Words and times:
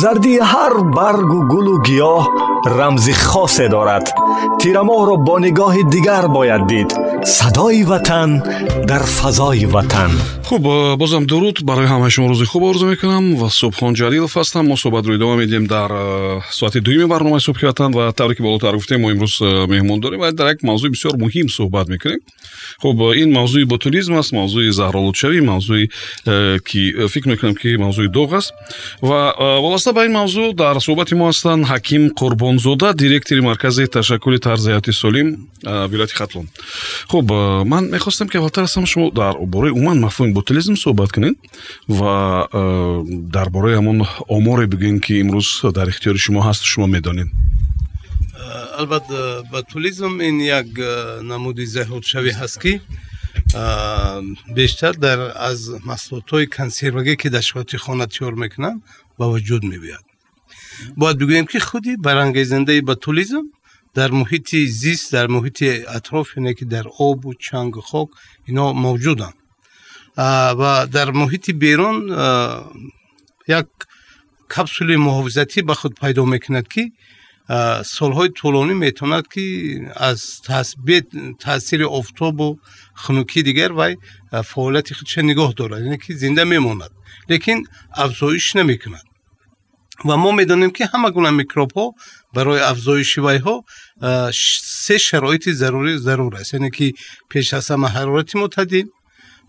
зардии 0.00 0.40
ҳар 0.52 0.74
баргу 0.96 1.40
гулу 1.52 1.76
гиёҳ 1.86 2.22
рамзи 2.76 3.14
хосе 3.28 3.66
дорад. 3.74 4.06
Тирамоҳро 4.60 5.16
бо 5.26 5.36
нигоҳи 5.46 5.82
дигар 5.94 6.24
бояд 6.36 6.62
дид. 6.70 6.90
Садои 7.36 7.82
ватан 7.90 8.30
дар 8.90 9.02
фазои 9.18 9.66
ватан 9.74 10.12
хуб 10.46 10.62
бозам 10.96 11.26
дуруд. 11.26 11.62
Барои 11.62 11.86
ҳамаи 11.86 12.10
шумо 12.10 12.32
рӯзи 12.32 12.44
хуб 12.44 12.62
орзу 12.62 12.86
мекунам 12.86 13.34
ва 13.36 13.48
субҳон 13.50 13.94
ҷалилов 13.94 14.32
ҳастам. 14.38 14.66
Мо 14.68 14.76
суҳбатро 14.76 15.14
идома 15.16 15.34
медиҳем 15.42 15.66
дар 15.66 15.90
соати 16.50 16.80
дуюми 16.80 17.06
барномаи 17.06 17.40
субҳи 17.40 17.66
ватан 17.66 17.90
ва 17.92 18.12
тавре 18.12 18.34
ки 18.36 18.42
болотар 18.42 18.74
гуфтем 18.74 19.00
мо 19.00 19.10
имрӯз 19.10 19.34
меҳмон 19.72 20.00
дорем. 20.00 20.20
Ва 20.20 20.32
дар 20.32 20.48
як 20.54 20.62
мавзӯи 20.62 20.90
бисёр 20.94 21.14
муҳим 21.24 21.46
суҳбат 21.48 21.88
мекунем. 21.88 22.20
Хуб 22.82 22.96
ин 23.22 23.30
мавзӯи 23.38 23.64
ботулизм 23.64 24.14
аст 24.14 24.32
мавзӯи 24.32 24.70
заҳролудшавӣ 24.70 25.40
мавзӯи 25.50 25.84
ки 26.68 26.80
фикр 27.12 27.28
мекунам 27.32 27.54
ки 27.54 27.76
мавзӯи 27.76 28.08
доғ 28.16 28.30
аст. 28.38 28.52
Ва 29.02 29.34
вобаста 29.64 29.92
ба 29.92 30.06
ин 30.06 30.12
мавзӯъ 30.12 30.54
дар 30.54 30.76
суҳбати 30.86 31.14
мо 31.14 31.26
ҳастанд 31.30 31.66
ҳаким 31.72 32.02
қурбонзода 32.20 32.94
директори 32.94 33.40
маркази 33.40 33.86
ташаккули 33.86 34.38
тарзи 34.38 34.70
ҳаёти 34.70 34.92
солим 34.92 35.28
вилояти 35.64 36.14
хатлон. 36.14 36.46
Хуб 37.08 37.30
ман 37.72 37.84
мехостам 37.90 38.28
ки 38.28 38.36
аввалтар 38.36 38.64
ҳастам 38.64 38.86
шумо 38.86 39.10
дар 39.10 39.34
бораи 39.54 39.70
умуман 39.70 39.98
мафҳуми 40.00 40.35
ботулизм 40.35 40.75
суҳбат 40.75 41.11
кунед 41.15 41.35
ва 41.87 42.47
дар 43.35 43.47
бораи 43.49 43.75
ҳамон 43.79 43.97
оморе 44.37 44.65
бигӯем 44.73 44.99
ки 45.05 45.13
имрӯз 45.23 45.49
дар 45.77 45.87
ихтиёри 45.93 46.19
шумо 46.25 46.41
ҳаст 46.47 46.63
шумо 46.71 46.87
медонед 46.95 47.29
албатта 48.79 49.43
ботулизм 49.51 50.13
ин 50.29 50.37
як 50.59 50.67
намуди 51.31 51.65
заҳрудшавӣ 51.75 52.31
ҳаст 52.41 52.57
ки 52.63 52.73
бештар 54.59 54.93
дар 55.05 55.19
аз 55.49 55.59
маҳсулотҳои 55.89 56.47
консервагӣ 56.57 57.15
ки 57.21 57.27
дар 57.35 57.43
шоати 57.51 57.77
хона 57.83 58.05
тиёр 58.13 58.33
мекунанд 58.43 58.79
ба 59.19 59.25
вуҷуд 59.33 59.63
мебиёяд 59.71 60.05
бояд 60.99 61.17
бигӯем 61.21 61.45
ки 61.51 61.59
худи 61.67 61.93
барангезандаи 62.07 62.81
ботулизм 62.91 63.43
дар 63.97 64.09
муҳити 64.19 64.59
зист 64.83 65.05
дар 65.15 65.27
муҳити 65.35 65.65
атроф 65.97 66.27
яне 66.39 66.53
ки 66.57 66.65
дар 66.65 66.85
обу 67.07 67.29
чангу 67.47 67.81
хок 67.89 68.09
ино 68.49 68.65
мавҷуданд 68.85 69.35
و 70.16 70.86
در 70.92 71.10
محیط 71.10 71.50
بیرون 71.50 72.08
یک 73.48 73.66
کپسول 74.56 74.96
محافظتی 74.96 75.62
به 75.62 75.74
خود 75.74 75.94
پیدا 76.00 76.24
می‌کند 76.24 76.68
که 76.68 76.90
سالهای 77.84 78.28
طولانی 78.28 78.74
می‌توند 78.74 79.28
که 79.28 79.40
از 79.96 80.40
تاثیر 81.38 81.84
افتاب 81.84 82.40
و 82.40 82.58
خنوکی 82.94 83.42
دیگر 83.42 83.72
و 83.72 83.94
فعالیت 84.42 84.92
خودش 84.92 85.18
نگاه 85.18 85.52
دارد 85.56 85.82
یعنی 85.84 85.98
که 85.98 86.14
زنده 86.14 86.44
میماند 86.44 86.90
لیکن 87.28 87.62
افزایش 87.94 88.56
نمی‌کند. 88.56 89.04
و 90.04 90.16
ما 90.16 90.32
می‌دانیم 90.32 90.70
که 90.70 90.86
همه 90.86 91.10
گونه 91.10 91.30
میکروب 91.30 91.72
ها 91.72 91.94
برای 92.34 92.60
افزایش 92.60 93.18
وی 93.18 93.36
ها 93.36 93.64
سه 94.62 94.98
شرایط 94.98 95.48
ضروری 95.48 95.98
ضرور 95.98 96.36
است 96.36 96.54
یعنی 96.54 96.70
که 96.70 96.92
پیش 97.30 97.54
از 97.54 97.70
همه 97.70 97.88
حرارت 97.88 98.36
معتدل 98.36 98.84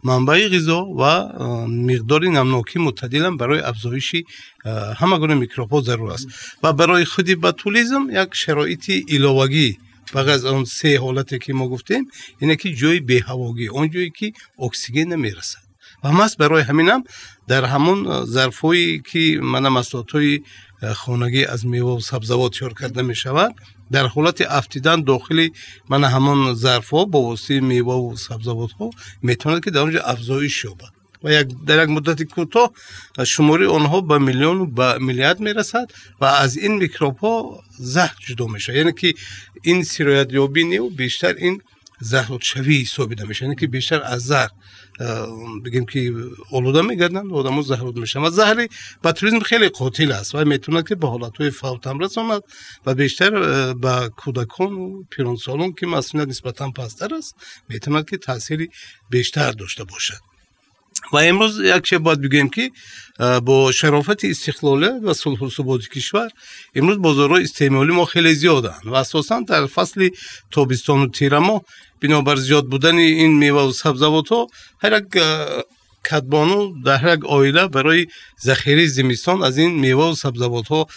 манбаи 0.03 0.47
ғизо 0.53 0.79
ва 0.99 1.13
миқдори 1.89 2.29
намнокӣ 2.37 2.77
мӯътадилам 2.85 3.37
барои 3.37 3.61
афзоиши 3.71 4.19
ҳама 4.99 5.19
гуна 5.19 5.35
микробҳо 5.43 5.79
зарур 5.87 6.09
аст. 6.15 6.27
Ва 6.63 6.73
барои 6.73 7.05
худи 7.05 7.35
ботулизм 7.35 8.03
як 8.23 8.29
шароити 8.35 8.93
иловагӣ. 9.15 9.69
Бағ 10.15 10.27
аз 10.35 10.43
он 10.45 10.65
се 10.65 10.97
ҳолате 11.03 11.37
ки 11.43 11.51
мо 11.51 11.67
гуфтем 11.67 12.03
ине 12.41 12.55
ки 12.61 12.69
ҷои 12.79 12.99
беҳавогӣ 13.09 13.67
он 13.79 13.85
ҷое 13.93 14.09
ки 14.17 14.27
оксиген 14.57 15.09
намерасад 15.09 15.66
و 16.03 16.11
ماست 16.11 16.37
برای 16.37 16.63
همینم 16.63 17.03
در 17.47 17.65
همون 17.65 18.25
ظرفویی 18.25 18.99
که 18.99 19.39
من 19.41 19.67
مسلاتوی 19.67 20.43
خونگی 20.95 21.45
از 21.45 21.65
میوه 21.65 21.97
و 21.97 21.99
سبزوات 21.99 22.53
شور 22.53 22.73
کرده 22.73 23.01
می 23.01 23.15
شود 23.15 23.55
در 23.91 24.07
حالت 24.07 24.41
افتیدن 24.41 25.03
داخلی 25.03 25.53
من 25.89 26.03
همون 26.03 26.53
ظرف 26.53 26.89
ها 26.89 27.05
با 27.05 27.21
واسطه 27.21 27.59
میوه 27.59 27.93
و 27.93 28.15
سبزوات 28.15 28.71
ها 28.71 28.89
می 29.21 29.35
تواند 29.35 29.63
که 29.63 29.71
در 29.71 29.79
اونجا 29.79 30.01
افزایش 30.01 30.63
یابد. 30.65 30.97
و 31.23 31.31
یک 31.31 31.47
در 31.67 31.83
یک 31.83 31.89
مدت 31.89 32.23
کوتاه 32.23 32.71
شماری 33.25 33.65
آنها 33.65 34.01
به 34.01 34.17
میلیون 34.17 34.57
و 34.57 34.65
به 34.65 34.97
میلیارد 34.97 35.39
می‌رسد 35.39 35.91
و 36.21 36.25
از 36.25 36.57
این 36.57 36.75
میکروب 36.75 37.17
ها 37.17 37.63
زهر 37.79 38.15
جدا 38.27 38.47
میشه. 38.47 38.77
یعنی 38.77 38.93
که 38.93 39.13
این 39.61 39.83
سیرویت 39.83 40.33
یابی 40.33 40.63
نیو 40.63 40.89
بیشتر 40.89 41.33
این 41.33 41.61
زخم 41.99 42.37
شوی 42.41 42.85
ثابت 42.85 43.21
میشه 43.21 43.45
یعنی 43.45 43.55
که 43.55 43.67
بیشتر 43.67 44.01
از 44.01 44.23
زهر 44.23 44.49
بگیم 45.65 45.85
که 45.85 46.13
آلوده 46.51 46.81
میگردن 46.81 47.31
آدمو 47.31 47.61
زهرود 47.61 47.99
میشن. 47.99 48.19
و 48.19 48.29
زهر 48.29 48.67
پترولیزم 49.03 49.39
خیلی 49.39 49.69
قاتل 49.69 50.11
است 50.11 50.35
و 50.35 50.45
می‌تونه 50.45 50.83
که 50.83 50.95
به 50.95 51.07
حالتهای 51.07 51.49
فوت 51.49 51.87
هم 51.87 51.99
رساند 51.99 52.41
و 52.85 52.95
بیشتر 52.95 53.29
به 53.73 54.09
کودکان 54.09 54.73
و 54.73 55.03
پیرانسالان 55.09 55.73
که 55.73 55.87
مسئولیت 55.87 56.27
نسبتا 56.29 56.71
پستر 56.71 57.15
است 57.15 57.35
می‌تونه 57.69 58.03
که 58.03 58.17
تاثیری 58.17 58.69
بیشتر 59.09 59.51
داشته 59.51 59.83
باشد. 59.83 60.36
و 61.13 61.17
امروز 61.17 61.59
یک 61.59 61.83
چه 61.83 61.97
باید 61.97 62.21
بگیم 62.21 62.49
که 62.49 62.71
با 63.45 63.71
شرافت 63.71 64.25
استقلال 64.25 64.99
و 65.03 65.13
صلح 65.13 65.39
و 65.39 65.49
ثبات 65.49 65.87
کشور 65.87 66.29
امروز 66.75 66.97
بازارهای 66.97 67.43
استعمالی 67.43 67.93
ما 67.93 68.05
خیلی 68.05 68.33
زیادن 68.33 68.79
و 68.85 68.93
اساسا 68.93 69.39
در 69.47 69.65
فصل 69.65 70.09
تابستان 70.51 70.99
و 70.99 71.07
تیر 71.07 71.39
ما 71.39 71.61
بنابر 72.01 72.35
زیاد 72.35 72.65
بودن 72.65 72.95
این 72.95 73.37
میوه 73.37 73.61
و 73.61 73.71
سبزوات 73.71 74.29
ها 74.29 74.47
هر 74.83 74.97
یک 74.97 75.23
کدبانو 76.09 76.83
در 76.83 77.13
یک 77.13 77.25
آیله 77.25 77.67
برای 77.67 78.07
ذخیره 78.43 78.87
زمستان 78.87 79.43
از 79.43 79.57
این 79.57 79.79
میوه 79.79 80.03
و 80.03 80.15
سبزوات 80.15 80.67
ها 80.67 80.87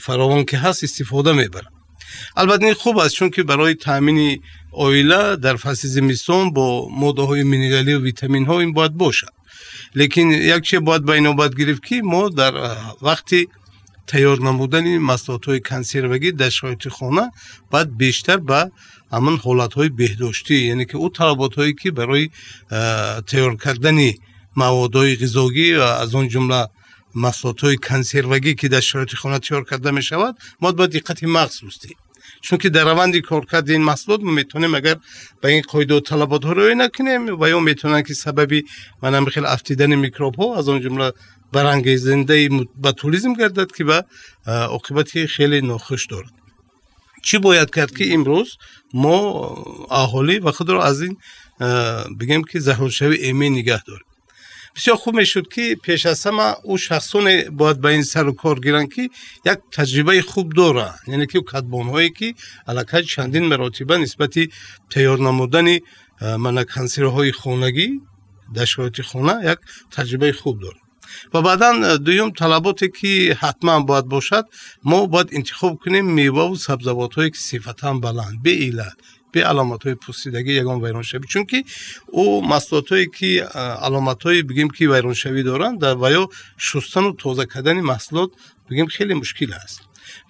فراوان 0.00 0.44
که 0.44 0.58
هست 0.58 0.84
استفاده 0.84 1.32
می‌برند 1.32 1.72
البته 2.36 2.64
این 2.64 2.74
خوب 2.74 2.98
است 2.98 3.14
چون 3.14 3.30
که 3.30 3.42
برای 3.42 3.74
تامین 3.74 4.42
آیله 4.72 5.36
در 5.36 5.56
فصل 5.56 5.88
زمستان 5.88 6.50
با 6.50 6.88
ماده 6.88 7.22
های 7.22 7.42
مینرالی 7.42 7.94
و 7.94 8.02
ویتامین 8.02 8.46
ها 8.46 8.60
این 8.60 8.72
باید 8.72 8.92
باشد 8.92 9.36
лекин 9.96 10.30
як 10.30 10.62
чи 10.64 10.78
бояд 10.78 11.04
ба 11.04 11.16
инобат 11.16 11.54
гирифт 11.54 11.82
ки 11.82 12.02
мо 12.02 12.28
дар 12.30 12.54
вақти 13.00 13.48
тайёр 14.06 14.38
намудани 14.40 14.98
маҳсулотҳои 15.10 15.60
консервагӣ 15.60 16.30
дар 16.32 16.50
шароити 16.50 16.88
хона 16.88 17.24
бояд 17.72 17.90
бештар 18.02 18.38
ба 18.50 18.60
ҳамон 19.14 19.36
ҳолатҳои 19.44 19.90
беҳдоштӣ 20.00 20.54
яъне 20.72 20.84
ки 20.90 20.96
ӯ 21.06 21.08
талаботҳое 21.18 21.72
ки 21.80 21.88
барои 21.98 22.26
тайёр 23.30 23.52
кардани 23.64 24.10
маводҳои 24.62 25.18
ғизогӣ 25.22 25.68
аз 26.02 26.10
он 26.20 26.26
ҷумла 26.32 26.60
маҳсулотҳои 27.24 27.76
консервагӣ 27.88 28.52
ки 28.60 28.66
дар 28.74 28.82
шароити 28.90 29.16
хона 29.22 29.38
тайёр 29.44 29.64
карда 29.70 29.90
мешавад 29.98 30.34
мо 30.60 30.68
бояд 30.78 30.92
диққати 30.96 31.24
چون 32.46 32.58
که 32.58 32.68
در 32.68 32.84
روند 32.84 33.16
کارکرد 33.16 33.70
این 33.70 33.84
مسئولات 33.84 34.22
ما 34.22 34.30
می‌تونیم 34.30 34.74
اگر 34.74 34.96
به 35.40 35.48
این 35.48 35.62
قید 35.72 35.90
و 35.90 36.00
طلبات 36.00 36.44
ها 36.44 36.52
روی 36.52 36.74
نکنیم 36.74 37.40
و 37.40 37.48
یا 37.48 37.60
می‌تونن 37.60 38.02
که 38.02 38.14
سببی 38.14 38.64
منام 39.02 39.24
خیلی 39.24 39.46
افتیدن 39.46 39.94
میکروب 39.94 40.34
ها 40.34 40.58
از 40.58 40.68
اون 40.68 40.80
جمله 40.80 41.12
برانگیزنده 41.52 42.48
به 42.82 42.92
تولیزم 42.92 43.32
گردد 43.32 43.72
که 43.72 43.84
به 43.84 44.04
عاقبت 44.46 45.26
خیلی 45.26 45.60
ناخوش 45.60 46.06
دارد. 46.06 46.30
چی 47.22 47.38
باید 47.38 47.74
کرد 47.74 47.96
که 47.96 48.14
امروز 48.14 48.56
ما 48.94 49.16
اهالی 49.90 50.38
و 50.38 50.50
خود 50.50 50.70
را 50.70 50.84
از 50.84 51.02
این 51.02 51.16
بگیم 52.20 52.44
که 52.44 52.60
زهرشوی 52.60 53.16
ایمه 53.16 53.48
نگه 53.48 53.82
داریم. 53.82 54.06
Бисёр 54.76 54.96
хуб 55.02 55.14
мешуд 55.14 55.46
ки 55.54 55.64
пеш 55.84 56.02
аз 56.12 56.20
ҳама 56.26 56.48
ӯ 56.72 56.74
шахсоне 56.86 57.34
бояд 57.58 57.78
ба 57.84 57.90
ин 57.98 58.04
сару 58.12 58.32
кор 58.42 58.56
гиранд 58.66 58.88
ки 58.94 59.04
як 59.52 59.58
таҷрибаи 59.76 60.20
хуб 60.30 60.48
доранд 60.58 60.96
яъне 61.14 61.26
ки 61.32 61.38
катбонҳое 61.52 62.10
ки 62.18 62.28
аллакай 62.70 63.02
чандин 63.12 63.44
маротиба 63.52 63.96
нисбати 64.04 64.42
тайёр 64.92 65.18
намудани 65.28 65.76
мана 66.44 66.62
консерваҳои 66.74 67.32
хонагӣ 67.40 67.88
дар 68.56 68.66
шароити 68.72 69.02
хона 69.10 69.34
як 69.52 69.58
таҷрибаи 69.94 70.32
хуб 70.40 70.56
дорад. 70.64 70.82
Ва 71.32 71.40
баъдан 71.48 71.76
дуюм 72.06 72.30
талаботе 72.40 72.88
ки 72.98 73.12
ҳатман 73.42 73.80
бояд 73.88 74.06
бошад 74.14 74.44
мо 74.90 74.98
бояд 75.12 75.28
интихоб 75.38 75.72
кунем 75.82 76.06
меваву 76.18 76.56
сабзавотҳое 76.66 77.28
ки 77.34 77.40
сифатан 77.50 77.96
баланд 78.04 78.36
به 79.32 79.44
علامت 79.44 79.82
های 79.84 79.94
پوسیدگی 79.94 80.52
یگان 80.52 80.84
ویران 80.84 81.02
شوی 81.02 81.26
چون 81.28 81.44
که 81.44 81.64
او 82.06 82.48
مسلات 82.48 82.88
هایی 82.88 83.06
که 83.18 83.42
علامت 83.82 84.22
های 84.22 84.42
بگیم 84.42 84.68
که 84.70 84.88
ویران 84.88 85.14
شوی 85.14 85.42
دارند 85.42 85.80
در 85.80 85.94
ویا 85.94 86.28
شستن 86.58 87.04
و 87.04 87.12
تازه 87.12 87.46
کردن 87.46 87.80
محصولات 87.80 88.30
بگیم 88.70 88.86
خیلی 88.86 89.14
مشکل 89.14 89.52
است 89.52 89.80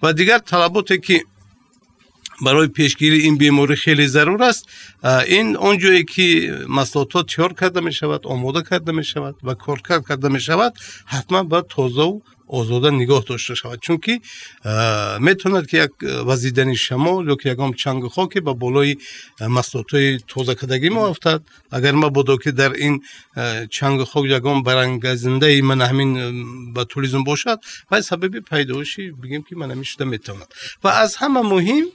و 0.03 0.13
دیگر 0.13 0.37
طلباتی 0.37 0.97
که 0.99 1.23
барои 2.41 2.67
пешгирии 2.67 3.25
ин 3.27 3.35
беморӣ 3.41 3.75
хеле 3.83 4.07
зарур 4.15 4.41
аст 4.49 4.63
ин 5.37 5.47
он 5.67 5.75
ҷое 5.83 6.03
ки 6.13 6.27
маслотҳо 6.77 7.21
тиёр 7.31 7.51
карда 7.61 7.81
мешавад 7.81 8.21
омода 8.33 8.61
карда 8.69 8.91
мешавад 8.93 9.35
ва 9.47 9.55
коркард 9.55 10.03
карда 10.09 10.29
мешавад 10.37 10.73
ҳатман 11.13 11.45
ба 11.51 11.59
тозаву 11.75 12.21
озода 12.48 12.90
нигоҳ 12.90 13.22
дошта 13.26 13.54
шавад 13.56 13.80
чунки 13.80 14.20
метавонад 15.26 15.66
ки 15.70 15.76
як 15.76 15.92
вазидани 16.02 16.76
шамол 16.76 17.24
ё 17.32 17.36
ки 17.36 17.48
ягон 17.48 17.74
чангу 17.74 18.08
хоке 18.08 18.40
ба 18.40 18.52
болои 18.54 18.98
маҳсулотҳои 19.40 20.20
тозакардагӣ 20.32 20.88
меофтад 20.90 21.40
агар 21.70 21.94
мабодо 21.94 22.38
ки 22.38 22.50
дар 22.50 22.72
ин 22.86 22.94
чангу 23.70 24.04
хок 24.04 24.24
ягон 24.26 24.62
барангазиндаи 24.62 25.62
мана 25.62 25.84
ҳамин 25.90 26.10
ботулизм 26.76 27.22
бошад 27.24 27.58
вай 27.90 28.02
сабаби 28.02 28.40
пайдоиши 28.40 29.02
бигем 29.22 29.42
ки 29.42 29.54
мана 29.54 29.74
мешуда 29.74 30.04
метавонад 30.04 30.48
ва 30.82 30.90
аз 31.04 31.16
ҳама 31.22 31.42
муҳим 31.54 31.86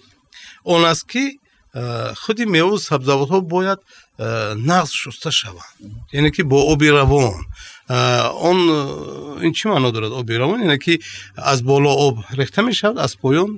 он 0.64 0.86
аст 0.86 1.06
ки 1.12 1.40
худи 2.22 2.46
меву 2.46 2.78
сабзавотҳо 2.90 3.42
бояд 3.42 3.80
нағз 4.70 4.92
шуста 5.02 5.32
шаванд 5.32 5.74
яъне 6.12 6.32
ки 6.32 6.42
бо 6.42 6.58
оби 6.74 6.90
равон 6.92 7.46
آن 8.41 8.57
این 9.41 9.53
چی 9.53 9.69
معنا 9.69 9.91
دارد 9.91 10.13
آب 10.13 10.27
بیرون 10.27 10.61
اینه 10.61 10.79
که 10.79 10.99
از 11.37 11.65
بالا 11.65 11.91
آب 11.91 12.25
ریخته 12.37 12.63
می 12.63 12.75
شود 12.75 12.99
از 12.99 13.19
پایین 13.19 13.49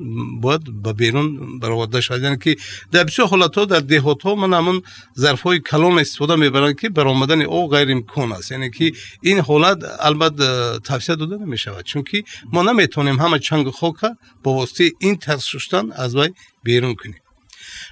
باید 0.41 0.83
به 0.83 0.93
بیرون 0.93 1.59
برآورده 1.59 2.01
شود. 2.01 2.23
یعنی 2.23 2.37
که 2.37 2.57
در 2.93 3.05
بسیار 3.05 3.29
حالات 3.29 3.69
در 3.69 3.81
دهات 3.81 4.23
ها 4.23 4.35
من 4.35 4.59
همون 4.59 4.83
ظرف 5.19 5.41
های 5.41 5.61
کلان 5.61 5.99
استفاده 5.99 6.37
می 6.37 6.51
برند 6.51 6.81
که 6.81 6.89
برآمدن 6.89 7.43
آب 7.43 7.71
غیر 7.71 7.93
امکان 7.93 8.33
است. 8.33 8.53
یعنی 8.53 8.71
که 8.71 8.93
این 9.23 9.39
حالت 9.39 9.79
البته 10.01 10.79
توصیه 10.79 11.17
داده 11.17 11.37
نمی 11.37 11.59
شود 11.59 11.85
چون 11.85 12.03
که 12.03 12.25
ما 12.53 12.63
نمی‌تونیم 12.63 13.21
همه 13.21 13.39
چنگ 13.39 13.71
خاک 13.71 13.95
با 14.43 14.53
واسطه 14.53 14.93
این 14.99 15.17
ترششتن 15.17 15.93
از 15.93 16.17
وی 16.17 16.29
بیرون 16.63 16.95
کنیم. 16.95 17.21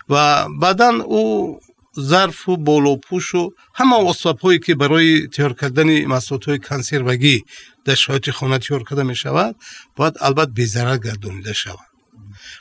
و 0.09 0.47
بعدا 0.61 1.03
او 1.05 1.61
баъдан 1.92 1.92
ӯ 1.92 1.92
зарфу 1.98 2.58
болопӯшу 2.58 3.44
ҳама 3.78 3.98
осбабҳое 4.12 4.60
ки 4.66 4.74
барои 4.74 5.28
тайёр 5.34 5.54
кардани 5.62 6.06
маҳсулотҳои 6.14 6.60
консервагӣ 6.60 7.38
дар 7.86 7.98
шароити 8.04 8.32
хона 8.32 8.60
тайёр 8.60 8.84
карда 8.84 9.04
мешавад 9.04 9.56
бояд 9.98 10.16
албат 10.20 10.50
безарар 10.60 10.98
гардонида 10.98 11.54
шавад 11.54 11.90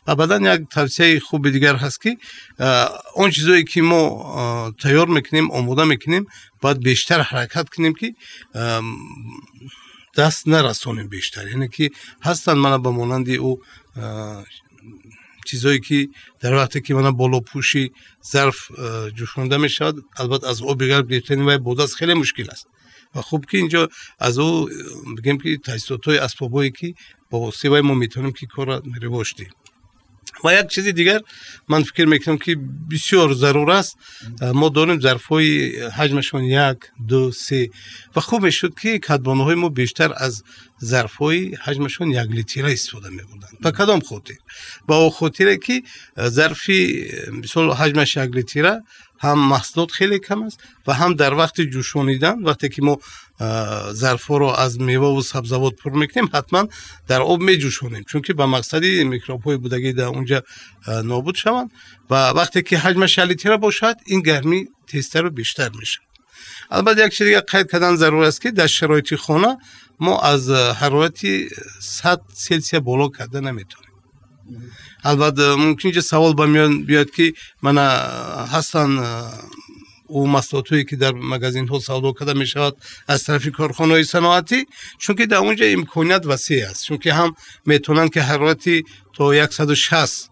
ва 0.06 0.16
баъдан 0.16 0.44
як 0.44 0.60
тавсияи 0.70 1.18
хуби 1.18 1.50
дигар 1.50 1.76
ҳаст 1.84 1.98
ки 2.02 2.18
он 3.14 3.30
чизое 3.30 3.64
ки 3.64 3.80
мо 3.80 4.02
тайёр 4.82 5.08
мекунем 5.08 5.50
омода 5.50 5.84
мекунем 5.84 6.26
бояд 6.62 6.78
бештар 6.78 7.20
ҳаракат 7.20 7.66
кунем 7.74 7.94
ки 7.94 8.16
даст 10.16 10.46
нарасонем 10.46 11.08
бештар 11.08 11.44
яъне 11.46 11.68
چیزایی 15.45 15.79
که 15.79 16.09
در 16.39 16.53
وقتی 16.53 16.81
که 16.81 16.93
من 16.93 17.11
بالا 17.11 17.39
پوشی 17.39 17.91
ظرف 18.31 18.71
جوشونده 19.15 19.57
می 19.57 19.69
شود 19.69 19.95
البته 20.17 20.47
از 20.47 20.61
او 20.61 20.75
بگر 20.75 21.01
گرفتن 21.01 21.41
و 21.41 21.57
بوداز 21.57 21.95
خیلی 21.95 22.13
مشکل 22.13 22.49
است. 22.49 22.67
و 23.15 23.21
خوب 23.21 23.45
که 23.45 23.57
اینجا 23.57 23.89
از 24.19 24.39
او 24.39 24.69
بگیم 25.17 25.37
که 25.37 25.57
تجهیزات 25.57 26.05
های 26.05 26.17
اسبابایی 26.17 26.71
که 26.71 26.93
با 27.29 27.51
سیوای 27.51 27.81
ما 27.81 27.93
می‌تونیم 27.93 28.31
که 28.31 28.45
کار 28.45 28.67
را 28.67 28.81
می 28.85 28.99
و 30.43 30.53
یک 30.53 30.67
چیزی 30.67 30.93
دیگر 30.93 31.21
من 31.69 31.83
فکر 31.83 32.05
می‌کنم 32.05 32.37
که 32.37 32.55
بسیار 32.91 33.33
ضرور 33.33 33.71
است 33.71 33.97
ما 34.53 34.69
داریم 34.69 34.99
ظرف 34.99 35.25
های 35.25 35.79
حجمشون 35.79 36.43
یک 36.43 36.77
دو 37.07 37.31
سه 37.31 37.69
و 38.15 38.19
خوب 38.19 38.49
شد 38.49 38.73
که 38.81 38.99
کدبانه 38.99 39.43
های 39.43 39.55
ما 39.55 39.69
بیشتر 39.69 40.13
از 40.17 40.43
ظرف 40.83 41.15
های 41.15 41.55
حجمشون 41.63 42.11
یک 42.11 42.17
لیتیره 42.17 42.71
استفاده 42.71 43.09
میبردن 43.09 43.47
و 43.63 43.71
کدام 43.71 43.99
خاطر 43.99 44.33
با 44.87 45.09
خاطره 45.09 45.57
که 45.57 45.83
ظرفی 46.27 47.07
مثال 47.31 47.71
حجمش 47.71 48.15
یک 48.15 48.35
لیتیره 48.35 48.81
هم 49.21 49.39
محصولات 49.39 49.91
خیلی 49.91 50.19
کم 50.19 50.43
است 50.43 50.59
و 50.87 50.93
هم 50.93 51.13
در 51.13 51.33
وقت 51.33 51.61
جوشونیدن 51.61 52.43
وقتی 52.43 52.69
که 52.69 52.81
ما 52.81 52.97
ظرفا 53.91 54.37
رو 54.37 54.45
از 54.45 54.81
میوه 54.81 55.07
و 55.17 55.21
سبزوات 55.21 55.75
پر 55.75 55.91
می‌کنیم 55.91 56.29
حتما 56.33 56.67
در 57.07 57.21
آب 57.21 57.41
میجوشونیم. 57.41 58.03
چون 58.03 58.21
که 58.21 58.33
به 58.33 58.45
مقصدی 58.45 59.03
میکروب 59.03 59.41
های 59.43 59.57
بودگی 59.57 59.93
در 59.93 60.05
اونجا 60.05 60.43
نابود 61.03 61.35
شوند 61.35 61.71
و 62.09 62.29
وقتی 62.29 62.61
که 62.61 62.77
حجم 62.77 63.05
شلیتی 63.05 63.49
را 63.49 63.57
باشد 63.57 63.95
این 64.05 64.21
گرمی 64.21 64.67
تیزتر 64.87 65.25
و 65.25 65.29
بیشتر 65.29 65.69
میشه. 65.79 65.99
البته 66.71 67.05
یک 67.05 67.13
چیز 67.13 67.27
دیگه 67.27 67.41
قید 67.41 67.71
کردن 67.71 67.95
ضرور 67.95 68.23
است 68.23 68.41
که 68.41 68.51
در 68.51 68.67
شرایط 68.67 69.15
خانه 69.15 69.57
ما 69.99 70.19
از 70.19 70.49
حرارت 70.49 71.25
100 71.79 72.21
سلسیه 72.33 72.79
بالا 72.79 73.07
کرده 73.07 73.39
نمی‌تونیم. 73.39 73.90
албатта 75.09 75.45
мумкинҷа 75.63 76.01
савол 76.11 76.33
ба 76.39 76.45
миён 76.53 76.71
биёд 76.87 77.09
ки 77.15 77.25
мана 77.65 77.85
ҳастанд 78.53 78.93
او 80.11 80.27
محصولاتهایی 80.27 80.83
که 80.85 80.95
در 80.95 81.11
مگازین 81.11 81.67
ها 81.67 81.79
سودا 81.79 82.11
کرده 82.11 82.33
می 82.33 82.47
شود 82.47 82.75
از 83.07 83.23
طرف 83.23 83.47
کارخانه 83.47 83.93
های 83.93 84.03
صنعتی 84.03 84.65
چون 84.97 85.15
که 85.15 85.25
در 85.25 85.37
اونجا 85.37 85.65
امکانات 85.65 86.25
وسیع 86.25 86.69
است 86.69 86.85
چون 86.85 86.97
که 86.97 87.13
هم 87.13 87.35
میتونند 87.65 88.13
که 88.13 88.21
حرارتی 88.21 88.83
تا 89.13 89.47
160 89.47 90.31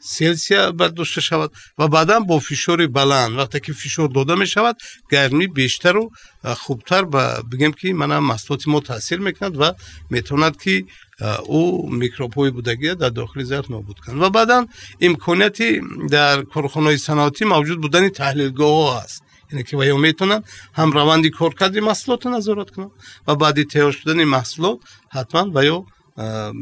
سلسیه 0.00 0.70
برداشته 0.70 1.20
شود 1.20 1.52
و 1.78 1.88
بعدا 1.88 2.20
با 2.20 2.38
فشار 2.38 2.86
بلند 2.86 3.38
وقتی 3.38 3.60
که 3.60 3.72
فشار 3.72 4.08
داده 4.08 4.34
می 4.34 4.46
شود 4.46 4.76
گرمی 5.10 5.46
بیشتر 5.46 5.96
و 5.96 6.10
خوبتر 6.54 7.06
و 7.12 7.42
بگیم 7.42 7.72
که 7.72 7.92
من 7.92 8.18
محصولات 8.18 8.68
ما 8.68 8.80
تاثیر 8.80 9.18
میکند 9.18 9.60
و 9.60 9.72
میتوند 10.10 10.62
که 10.62 10.84
او 11.44 11.90
میکروب‌های 11.90 12.50
بودگی 12.50 12.94
در 12.94 13.08
داخل 13.08 13.44
ظرف 13.44 13.70
نابود 13.70 13.98
کنند 14.00 14.22
و 14.22 14.30
بعدا 14.30 14.66
امکانیتی 15.00 15.80
در 16.10 16.42
کارخانه‌های 16.42 16.96
صنعتی 16.96 17.44
موجود 17.44 17.80
بودن 17.80 18.08
تحلیلگاه‌ها 18.08 19.00
است 19.00 19.22
یعنی 19.52 19.64
که 19.64 19.76
ویا 19.76 19.96
می‌تونن 19.96 20.42
هم 20.74 20.92
روندی 20.92 21.30
کارکردی 21.30 21.80
محصولات 21.80 22.26
نظارت 22.26 22.70
کنن. 22.70 22.90
و 23.28 23.34
بعدی 23.34 23.64
تیار 23.64 23.92
شدن 23.92 24.24
محصولات 24.24 24.78
حتما 25.10 25.50
ویا 25.54 25.84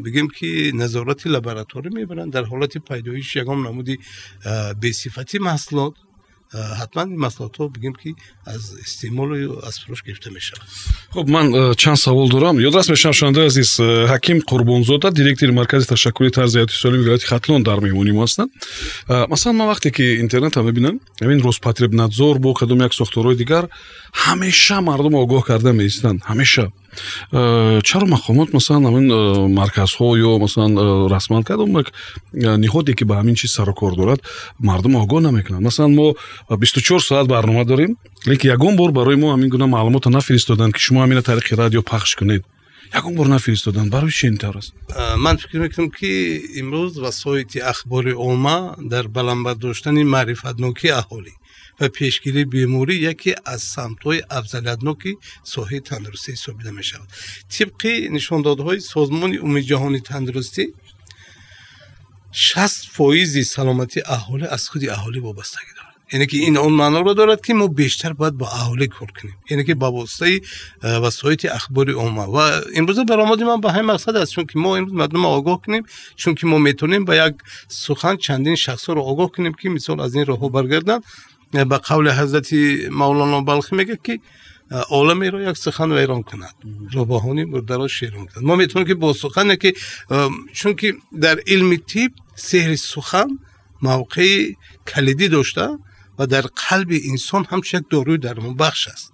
بگیم 0.04 0.28
که 0.28 0.72
نظارت 0.74 1.26
لابراتوری 1.26 1.88
می‌برن. 1.88 2.30
در 2.30 2.44
حالت 2.44 2.78
پیدایش 2.78 3.36
یکم 3.36 3.68
نمودی 3.68 3.98
به 4.80 4.92
صفتی 4.92 5.38
محصولات. 5.38 5.92
Ҳатман 6.52 7.06
ин 7.14 7.20
маҳсулотҳо 7.26 7.68
бигем 7.74 7.94
ки 8.02 8.10
аз 8.46 8.62
истеъмолу 8.86 9.34
аз 9.68 9.74
фурӯш 9.80 10.00
гирифта 10.06 10.30
мешаванд 10.30 10.68
хуб 11.14 11.28
ман 11.28 11.46
э, 11.54 11.74
чанд 11.76 11.98
савол 11.98 12.28
дорам. 12.28 12.58
Ёдрас 12.58 12.88
мешавам 12.88 13.14
шунавандаи 13.14 13.46
азиз 13.46 13.78
э, 13.78 14.06
ҳаким 14.12 14.38
қурбонзода 14.50 15.10
директори 15.12 15.52
маркази 15.52 15.86
ташаккули 15.86 16.30
тарзи 16.30 16.58
ҳаёти 16.58 16.74
солими 16.82 17.04
вилояти 17.04 17.26
хатлон 17.26 17.62
дар 17.62 17.78
меҳмонӣ 17.86 18.12
мо 18.12 18.22
ҳастанд. 18.26 18.50
Э, 19.08 19.26
масалан 19.32 19.56
ман 19.56 19.68
вақте 19.72 19.90
ки 19.96 20.04
интернетро 20.24 20.62
мебинам 20.62 21.00
ҳамин 21.22 21.40
роспотребнадзор 21.48 22.38
бо 22.38 22.54
кадом 22.54 22.80
як 22.80 22.92
сохторҳои 23.00 23.36
дигар 23.42 23.64
ҳамеша 24.24 24.78
мардум 24.88 25.14
огоҳ 25.14 25.42
карда 25.50 25.72
меистанд. 25.72 26.18
Ҳамеша. 26.30 26.66
Э, 26.66 26.83
чаро 27.88 28.06
мақомот 28.16 28.52
масалан 28.52 28.84
ҳамин 28.88 29.06
э, 29.10 29.48
марказҳо 29.60 30.06
ё 30.28 30.38
масалан 30.44 30.72
э, 30.78 31.08
расман 31.14 31.42
кадом 31.42 31.70
як 31.78 31.92
ниҳоде 32.32 32.94
ки 32.98 33.04
ба 33.04 33.14
ҳамин 33.20 33.34
чиз 33.34 33.52
сарукор 33.52 33.94
дорад 33.96 34.20
мардум 34.58 34.94
огоҳ 34.96 35.20
намекунанд. 35.22 35.64
Масалан 35.64 35.94
мо 35.94 36.14
бисту 36.62 36.80
чор 36.80 37.00
соат 37.00 37.26
барнома 37.26 37.64
дорем 37.64 37.96
лекин 38.26 38.50
ягон 38.50 38.76
бор 38.76 38.90
барои 38.92 39.16
мо 39.16 39.28
ҳамин 39.34 39.48
гуна 39.48 39.66
маълумотро 39.66 40.10
нафиристоданд 40.10 40.74
ки 40.74 40.80
шумо 40.80 41.00
ҳамина 41.04 41.22
тариқи 41.22 41.52
радио 41.62 41.82
пахш 41.82 42.14
кунед. 42.14 42.42
Ягон 42.94 43.14
бор 43.14 43.26
нафиристоданд 43.26 43.90
барои 43.90 44.10
чи 44.10 44.26
ин 44.26 44.36
тавр 44.38 44.56
аст 44.58 44.72
ман 45.16 45.36
фикр 45.38 45.58
мекунам 45.58 45.90
ки 45.90 46.10
имрӯз 46.60 46.92
васоити 47.04 47.58
ахбори 47.72 48.12
omma 48.12 48.74
дар 48.92 49.08
баландбардоштани 49.08 50.04
маърифатнокии 50.04 50.96
аҳолӣ 51.00 51.32
و 51.80 51.88
پیشگیری 51.88 52.44
بیماری 52.44 52.94
یکی 52.94 53.34
از 53.46 53.62
سمتهای 53.62 54.22
افضلیتناک 54.30 54.98
صحی 55.44 55.80
تندرستی 55.80 56.32
حساب 56.32 56.64
می‌شود 56.64 57.08
طبق 57.58 57.86
نشاندادهای 57.86 58.80
سازمان 58.80 59.38
امید 59.42 59.64
جهانی 59.64 60.00
تندرستی 60.00 60.74
60 62.32 62.98
درصد 62.98 63.42
سلامتی 63.42 64.02
اهالی 64.06 64.46
از 64.46 64.68
خود 64.68 64.88
اهالی 64.88 65.18
وابسته 65.18 65.58
دارد 65.76 65.94
یعنی 66.12 66.26
که 66.26 66.36
این 66.36 66.56
اون 66.56 66.72
معنا 66.72 67.00
رو 67.00 67.14
دارد 67.14 67.40
که 67.40 67.54
ما 67.54 67.66
بیشتر 67.66 68.12
باید 68.12 68.34
با 68.34 68.46
اهالی 68.46 68.86
کار 68.86 69.10
کنیم. 69.22 69.36
یعنی 69.50 69.64
که 69.64 69.74
با 69.74 69.92
واسطه 69.92 70.40
وسایت 70.82 71.44
اخبار 71.44 71.90
عامه. 71.90 72.22
و 72.22 72.60
امروز 72.74 72.98
برآمد 72.98 73.42
من 73.42 73.60
به 73.60 73.72
همین 73.72 73.84
مقصد 73.84 74.16
است 74.16 74.32
چون 74.32 74.46
که 74.46 74.58
ما 74.58 74.76
امروز 74.76 74.92
مردم 74.92 75.26
آگاه 75.26 75.62
کنیم 75.62 75.82
چون 76.16 76.34
که 76.34 76.46
ما 76.46 76.58
می‌تونیم 76.58 77.04
با 77.04 77.16
یک 77.16 77.34
سخن 77.68 78.16
چندین 78.16 78.56
شخص 78.56 78.90
رو 78.90 79.00
آگاه 79.00 79.32
کنیم 79.32 79.52
که 79.52 79.68
مثال 79.68 80.00
از 80.00 80.14
این 80.14 80.26
راه 80.26 80.50
برگردن. 80.50 81.00
به 81.54 81.78
قول 81.78 82.10
حضرت 82.10 82.52
مولانا 82.90 83.40
بلخی 83.40 83.76
میگه 83.76 83.98
که 84.04 84.20
عالم 84.70 85.20
را 85.20 85.50
یک 85.50 85.56
سخن 85.56 85.92
ویران 85.92 86.22
کند. 86.22 86.54
روباهانی 86.92 87.44
مرده 87.44 87.76
را 87.76 87.88
شیر 87.88 88.10
کند. 88.10 88.30
ما 88.42 88.56
می‌تونیم 88.56 88.88
که 88.88 88.94
با 88.94 89.12
سخن 89.12 89.56
که 89.56 89.72
چون 90.52 90.74
که 90.74 90.94
در 91.20 91.40
علم 91.46 91.76
تیب 91.76 92.12
سحر 92.36 92.76
سخن 92.76 93.38
موقع 93.82 94.52
کلیدی 94.86 95.28
داشته 95.28 95.68
و 96.18 96.26
در 96.26 96.40
قلب 96.40 96.88
انسان 97.10 97.46
هم 97.50 97.58
یک 97.58 97.82
داروی 97.90 98.18
درمون 98.18 98.54
بخش 98.54 98.88
است. 98.88 99.12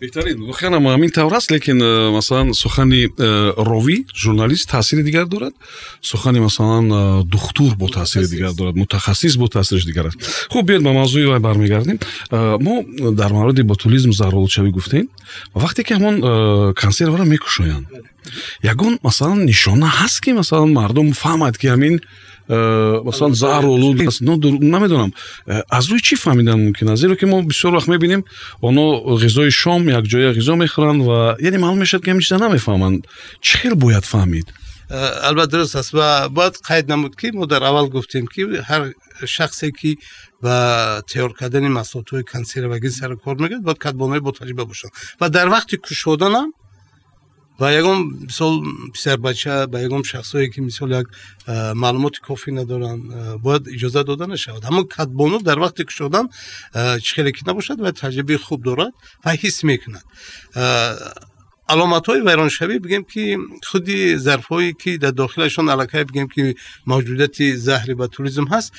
Беҳтарин 0.00 0.38
воқеан 0.50 0.74
ам 0.78 0.84
ҳамин 0.94 1.10
тавр 1.10 1.34
аст 1.34 1.50
лекин 1.50 1.78
э, 1.82 2.10
масалан 2.16 2.54
сухани 2.54 3.02
э, 3.06 3.52
ровӣ 3.70 3.96
журналист 4.22 4.70
таъсири 4.70 5.02
дигар 5.02 5.26
дорад 5.26 5.54
сухани 6.00 6.40
масалан 6.40 6.86
э, 6.92 7.24
духтур 7.24 7.74
бо 7.76 7.86
таъсири 7.88 8.26
дигар 8.26 8.52
дорад 8.52 8.76
мутахассис 8.76 9.36
бо 9.36 9.48
таъсириш 9.48 9.84
дигар 9.84 10.06
аст. 10.06 10.18
Хуб 10.52 10.66
биёед 10.66 10.82
ба 10.82 10.92
мавзӯи 10.92 11.26
вай 11.26 11.40
бармегардем. 11.40 11.98
Мо 12.30 12.74
дар 13.20 13.32
мавриди 13.32 13.62
ботулизм 13.62 14.10
заролчавӣ 14.12 14.70
гуфтем. 14.70 15.06
Вақте 15.54 15.82
ки 15.84 15.92
ҳамон 15.92 16.74
консерваро 16.74 17.24
мекушоянд 17.24 17.86
ягон 18.62 18.98
масалан 19.02 19.44
нишона 19.44 19.88
ҳаст 20.00 20.20
ки 20.24 20.30
масалан 20.32 20.72
мардум 20.72 21.12
фаҳмад 21.12 21.54
ки 21.60 21.66
ҳамин 21.66 22.00
Э, 22.50 23.00
масалан 23.04 23.34
заҳролуд 23.42 23.98
аст 24.10 24.20
намедонам. 24.74 25.12
Э, 25.46 25.62
аз 25.76 25.84
рӯи 25.90 26.00
чӣ 26.06 26.14
фаҳмидан 26.24 26.58
мумкин 26.64 26.88
аст? 26.90 27.00
Зеро 27.02 27.14
ки 27.20 27.26
мо 27.32 27.38
бисёр 27.50 27.72
вақт 27.78 27.88
мебинем 27.94 28.22
оно 28.68 28.84
ғизои 29.22 29.50
шом 29.60 29.82
якҷоя 29.98 30.30
ғизо 30.38 30.54
мехӯранд 30.62 31.00
ва 31.08 31.18
яъне 31.46 31.58
маълум 31.62 31.78
мешавад 31.84 32.02
ки 32.04 32.10
ҳамин 32.10 32.24
чиза 32.26 32.38
намефаҳманд. 32.44 33.00
Чӣ 33.46 33.54
хел 33.60 33.74
бояд 33.84 34.04
фаҳмид? 34.12 34.48
البته 35.28 35.46
درست 35.46 35.76
است 35.76 35.90
و 35.94 36.28
باید 36.28 36.54
قید 36.68 36.92
نمود 36.92 37.16
که 37.16 37.30
ما 37.34 37.46
در 37.46 37.64
اول 37.64 37.88
گفتیم 37.88 38.26
که 38.26 38.42
هر 38.64 38.92
شخصی 39.26 39.72
که 39.72 39.96
با 40.42 41.02
تیار 41.08 41.32
کردن 41.40 41.68
مساطوی 41.68 42.22
کنسیر 42.32 42.66
و 42.66 42.90
سر 42.90 43.14
کار 43.14 43.36
میگرد 43.36 43.62
باید 43.62 43.78
کدبانه 43.78 44.20
با 44.20 44.30
تجربه 44.30 44.64
باشن 44.64 44.88
و 45.20 45.28
در 45.30 45.48
وقت 45.48 45.74
کشودن 45.74 46.32
هم 46.32 46.52
ба 47.59 47.71
ягон 47.71 47.99
мисол 48.27 48.63
писарбача 48.93 49.67
ба 49.67 49.79
ягон 49.81 50.03
шахсое 50.03 50.49
ки 50.49 50.59
мисол 50.61 50.89
як 50.89 51.07
маълумоти 51.75 52.19
кофӣ 52.27 52.51
надоранд 52.51 53.03
бояд 53.39 53.63
иҷоза 53.67 54.03
дода 54.03 54.27
нашавад 54.27 54.63
ҳамон 54.63 54.87
кадбону 54.87 55.39
дар 55.39 55.57
вақти 55.59 55.85
кушодан 55.85 56.29
чӣ 57.03 57.11
хеле 57.15 57.31
ки 57.31 57.43
набошад 57.45 57.79
ва 57.79 57.91
таҷрибаи 57.93 58.37
хуб 58.37 58.61
дорад 58.63 58.93
ва 59.23 59.31
ҳис 59.41 59.63
мекунад 59.63 60.05
аломатҳои 61.73 62.21
вайроншавӣ 62.27 62.75
бигем 62.85 63.03
ки 63.11 63.23
худи 63.69 63.97
зарфҳое 64.25 64.73
ки 64.81 64.91
дар 65.03 65.13
дохилашон 65.21 65.67
аллакай 65.69 66.03
бигем 66.09 66.27
ки 66.33 66.41
мавҷудияти 66.91 67.45
заҳри 67.67 67.93
ботулизм 68.01 68.45
ҳаст 68.53 68.69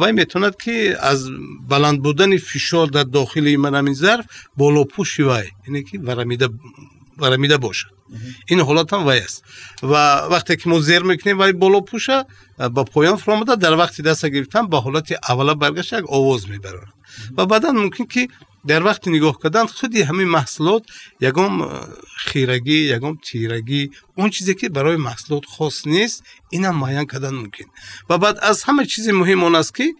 вай 0.00 0.12
метавонад 0.20 0.54
ки 0.64 0.76
аз 1.12 1.20
баланд 1.72 1.98
будани 2.06 2.38
фишор 2.38 2.86
дар 2.96 3.06
дохили 3.18 3.56
ман 3.64 3.74
ҳамин 3.78 3.94
зарф 4.04 4.24
болопӯши 4.60 5.22
вай 5.30 5.46
яъне 5.66 5.80
ки 5.88 5.94
варамида 7.22 7.58
бошад 7.58 7.92
این 8.47 8.59
حالت 8.59 8.93
هم 8.93 9.07
است. 9.07 9.43
و 9.83 9.87
وقتی 10.31 10.55
که 10.55 10.69
ما 10.69 10.79
زیر 10.79 11.03
می‌کنیم 11.03 11.39
ولی 11.39 11.51
بالا 11.51 11.79
پوشه 11.79 12.25
با 12.73 12.83
پایان 12.83 13.15
فرامده 13.15 13.55
در 13.55 13.77
وقت 13.77 14.01
دست 14.01 14.25
گرفتن 14.25 14.67
به 14.67 14.77
حالت 14.77 15.11
اولا 15.29 15.53
برگشت 15.53 15.93
یک 15.93 16.05
آواز 16.09 16.49
می‌بره 16.49 16.87
و 17.37 17.45
بعدا 17.45 17.71
ممکن 17.71 18.05
که 18.05 18.27
در 18.67 18.83
وقت 18.83 19.07
نگاه 19.07 19.37
کردن 19.43 19.65
خودی 19.65 20.01
همین 20.01 20.27
محصولات 20.27 20.83
یکم 21.21 21.67
خیرگی 22.17 22.95
یکم 22.95 23.15
تیرگی 23.15 23.91
اون 24.15 24.29
چیزی 24.29 24.55
که 24.55 24.69
برای 24.69 24.95
محصولات 24.95 25.45
خاص 25.45 25.87
نیست 25.87 26.23
اینا 26.49 26.71
معین 26.71 27.05
کردن 27.05 27.29
ممکن. 27.29 27.65
و 28.09 28.17
بعد 28.17 28.37
از 28.41 28.63
همه 28.63 28.85
چیز 28.85 29.09
مهم 29.09 29.43
اون 29.43 29.55
است 29.55 29.75
که 29.75 29.93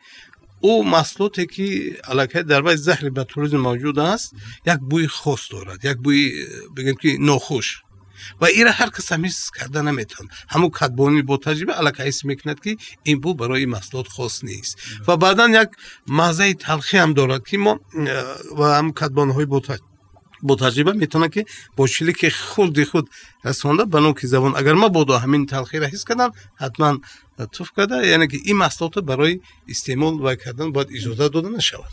او 0.60 0.90
محصولاتی 0.90 1.46
که 1.46 1.98
علاقه 2.04 2.44
در 2.44 2.66
وقت 2.66 2.76
زهر 2.76 3.10
به 3.10 3.24
توریزم 3.24 3.58
موجود 3.58 4.00
است 4.00 4.36
یک 4.68 4.78
بوی 4.90 5.08
خاص 5.08 5.52
دارد. 5.52 5.86
یک 5.86 5.98
بوی 5.98 6.32
بگیم 6.78 6.96
که 6.96 7.18
ناخوش. 7.20 7.82
و 8.42 8.46
ایرا 8.46 8.72
هر 8.72 8.90
کس 8.90 9.06
تمیز 9.06 9.52
کرده 9.60 9.82
نمیتون 9.82 10.28
همو 10.50 10.70
کدبانی 10.70 11.22
با 11.22 11.38
تجربه 11.38 11.80
الک 11.80 12.02
حس 12.02 12.26
می‌کند 12.26 12.60
که 12.60 12.78
این 13.04 13.20
بو 13.20 13.34
برای 13.34 13.66
محصولات 13.66 14.08
خاص 14.08 14.44
نیست. 14.44 14.78
و 15.08 15.18
بعدا 15.18 15.48
یک 15.48 15.70
مزه 16.08 16.54
تلخی 16.54 16.98
هم 16.98 17.14
داره 17.14 17.40
که 17.40 17.58
ما 17.58 17.80
و 18.58 18.64
هم 18.64 18.92
کدبان 18.92 19.30
های 19.30 19.46
با 19.46 19.60
تجربه 19.60 19.92
با 20.44 20.56
تجربه 20.56 20.94
می‌تونه 20.94 21.30
که 21.30 21.46
با 21.76 21.88
شلیک 21.88 22.30
خود 22.30 22.84
خود 22.84 23.10
расонда 23.44 23.86
ба 23.86 24.00
ноки 24.00 24.26
забон 24.26 24.54
агар 24.56 24.76
мабодо 24.76 25.14
ҳамин 25.24 25.48
талхиро 25.48 25.88
ҳис 25.94 26.04
кардам 26.10 26.32
ҳатман 26.64 26.96
туф 27.48 27.72
карда 27.72 28.06
яъне 28.06 28.28
ки 28.28 28.38
ин 28.46 28.58
маҳсулотро 28.58 29.02
барои 29.02 29.42
истеъмол 29.68 30.20
вай 30.20 30.38
кардан 30.38 30.72
бояд 30.72 30.90
иҷоза 30.92 31.30
дода 31.30 31.50
нашавад. 31.50 31.90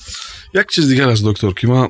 Як 0.55 0.71
чиз 0.71 0.89
дигар 0.89 1.09
аст 1.09 1.23
доктор 1.23 1.55
ки 1.55 1.67
ман 1.67 1.89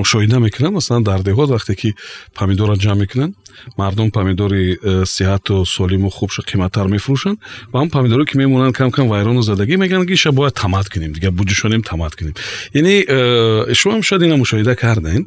мушоҳида 0.00 0.38
мекунам 0.38 0.74
масалан 0.74 1.02
дар 1.02 1.20
деҳот 1.22 1.48
вақте 1.50 1.74
ки 1.74 1.94
помидорро 2.34 2.76
ҷамъ 2.76 3.00
мекунанд 3.00 3.34
мардум 3.76 4.10
помидори 4.10 4.78
э, 4.82 5.04
сиҳату 5.04 5.64
солиму 5.66 6.10
хубшо 6.10 6.42
қиматтар 6.42 6.86
мефурӯшанд 6.88 7.38
ва 7.72 7.80
ҳам 7.80 7.90
помидоре 7.90 8.24
ки 8.24 8.36
мемонанд 8.36 8.74
кам 8.74 8.90
кам 8.90 9.08
вайрону 9.08 9.42
задагӣ 9.42 9.76
мегӯянд 9.76 10.06
ки 10.08 10.12
иша 10.12 10.32
бояд 10.32 10.54
тамат 10.54 10.88
кунем 10.88 11.12
дигар 11.12 11.30
буҷӯшонем 11.30 11.82
тамат 11.82 12.16
кунем. 12.16 12.34
Яъне 12.74 13.04
э, 13.08 13.74
шумам 13.74 14.02
шояд 14.02 14.22
ина 14.22 14.36
мушоҳида 14.36 14.74
кардем 14.76 15.26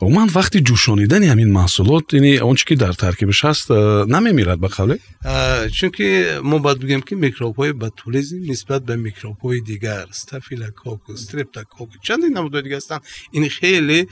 умуман 0.00 0.28
вақти 0.28 0.58
ҷӯшонидани 0.68 1.26
ҳамин 1.32 1.50
маҳсулот 1.58 2.12
яъне 2.12 2.42
он 2.42 2.56
чи 2.56 2.64
ки 2.68 2.74
در 2.78 2.92
ترکیبش 2.92 3.44
هست 3.44 3.70
نمیمیرد 3.70 4.60
به 4.60 4.68
قولی 4.68 4.98
چونکی 5.72 6.24
ما 6.42 6.58
باید 6.58 6.78
بگیم 6.78 7.00
که 7.00 7.16
میکروب 7.16 7.56
های 7.56 7.72
بتولیزم 7.72 8.36
نسبت 8.50 8.82
به 8.82 8.96
میکروب 8.96 9.38
های 9.38 9.60
دیگر 9.60 10.06
استافیلوکوکوس 10.10 11.20
استرپتوکوک 11.20 11.88
چند 12.02 12.24
نمودهای 12.24 12.62
دیگه 12.62 12.76
هستن 12.76 12.98
این 13.30 13.48
خیلی 13.48 14.08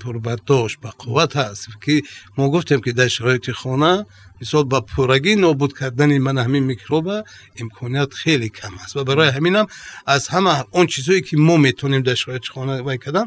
پربرداشت 0.00 0.80
با 0.80 0.90
قوت 0.98 1.36
هست 1.36 1.68
که 1.84 2.02
ما 2.38 2.50
گفتیم 2.50 2.80
که 2.80 2.92
در 2.92 3.08
شرایط 3.08 3.50
خانه 3.50 4.06
مثال 4.40 4.64
با 4.64 4.80
پورگی 4.80 5.36
نابود 5.36 5.78
کردن 5.78 6.18
من 6.18 6.38
همین 6.38 6.62
میکروب 6.62 7.10
امکانات 7.56 8.14
خیلی 8.14 8.48
کم 8.48 8.74
است. 8.74 8.96
و 8.96 9.04
برای 9.04 9.28
همین 9.28 9.56
هم 9.56 9.66
از 10.06 10.28
همه 10.28 10.64
اون 10.70 10.86
چیزهایی 10.86 11.22
که 11.22 11.36
ما 11.36 11.56
می‌تونیم 11.56 12.02
در 12.02 12.14
شرایط 12.14 12.44
خانه 12.46 12.98
کردن 12.98 13.26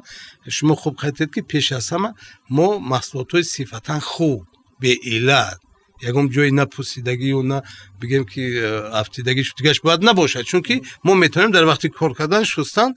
شما 0.50 0.76
خوب 0.76 0.98
خطید 0.98 1.34
که 1.34 1.42
پیش 1.42 1.72
از 1.72 1.90
همه 1.90 2.14
ما 2.50 2.80
محصولات 2.80 3.32
های 3.32 3.44
صفتا 3.44 4.00
خوب 4.00 4.48
به 4.80 4.98
علت. 5.06 5.60
یکم 6.02 6.28
جوی 6.28 6.52
نه 6.52 6.66
پوسیدگی 6.66 7.32
و 7.32 7.42
نه 7.42 7.62
بگیم 8.02 8.26
که 8.26 8.72
افتیدگی 8.94 9.44
شدگیش 9.44 9.82
باید 9.82 10.10
نباشد. 10.10 10.42
چون 10.42 10.62
که 10.62 10.82
ما 11.04 11.14
می‌تونیم 11.14 11.52
در 11.52 11.66
وقتی 11.66 11.90
کار 11.90 12.14
کردن 12.14 12.44
شستن 12.44 12.94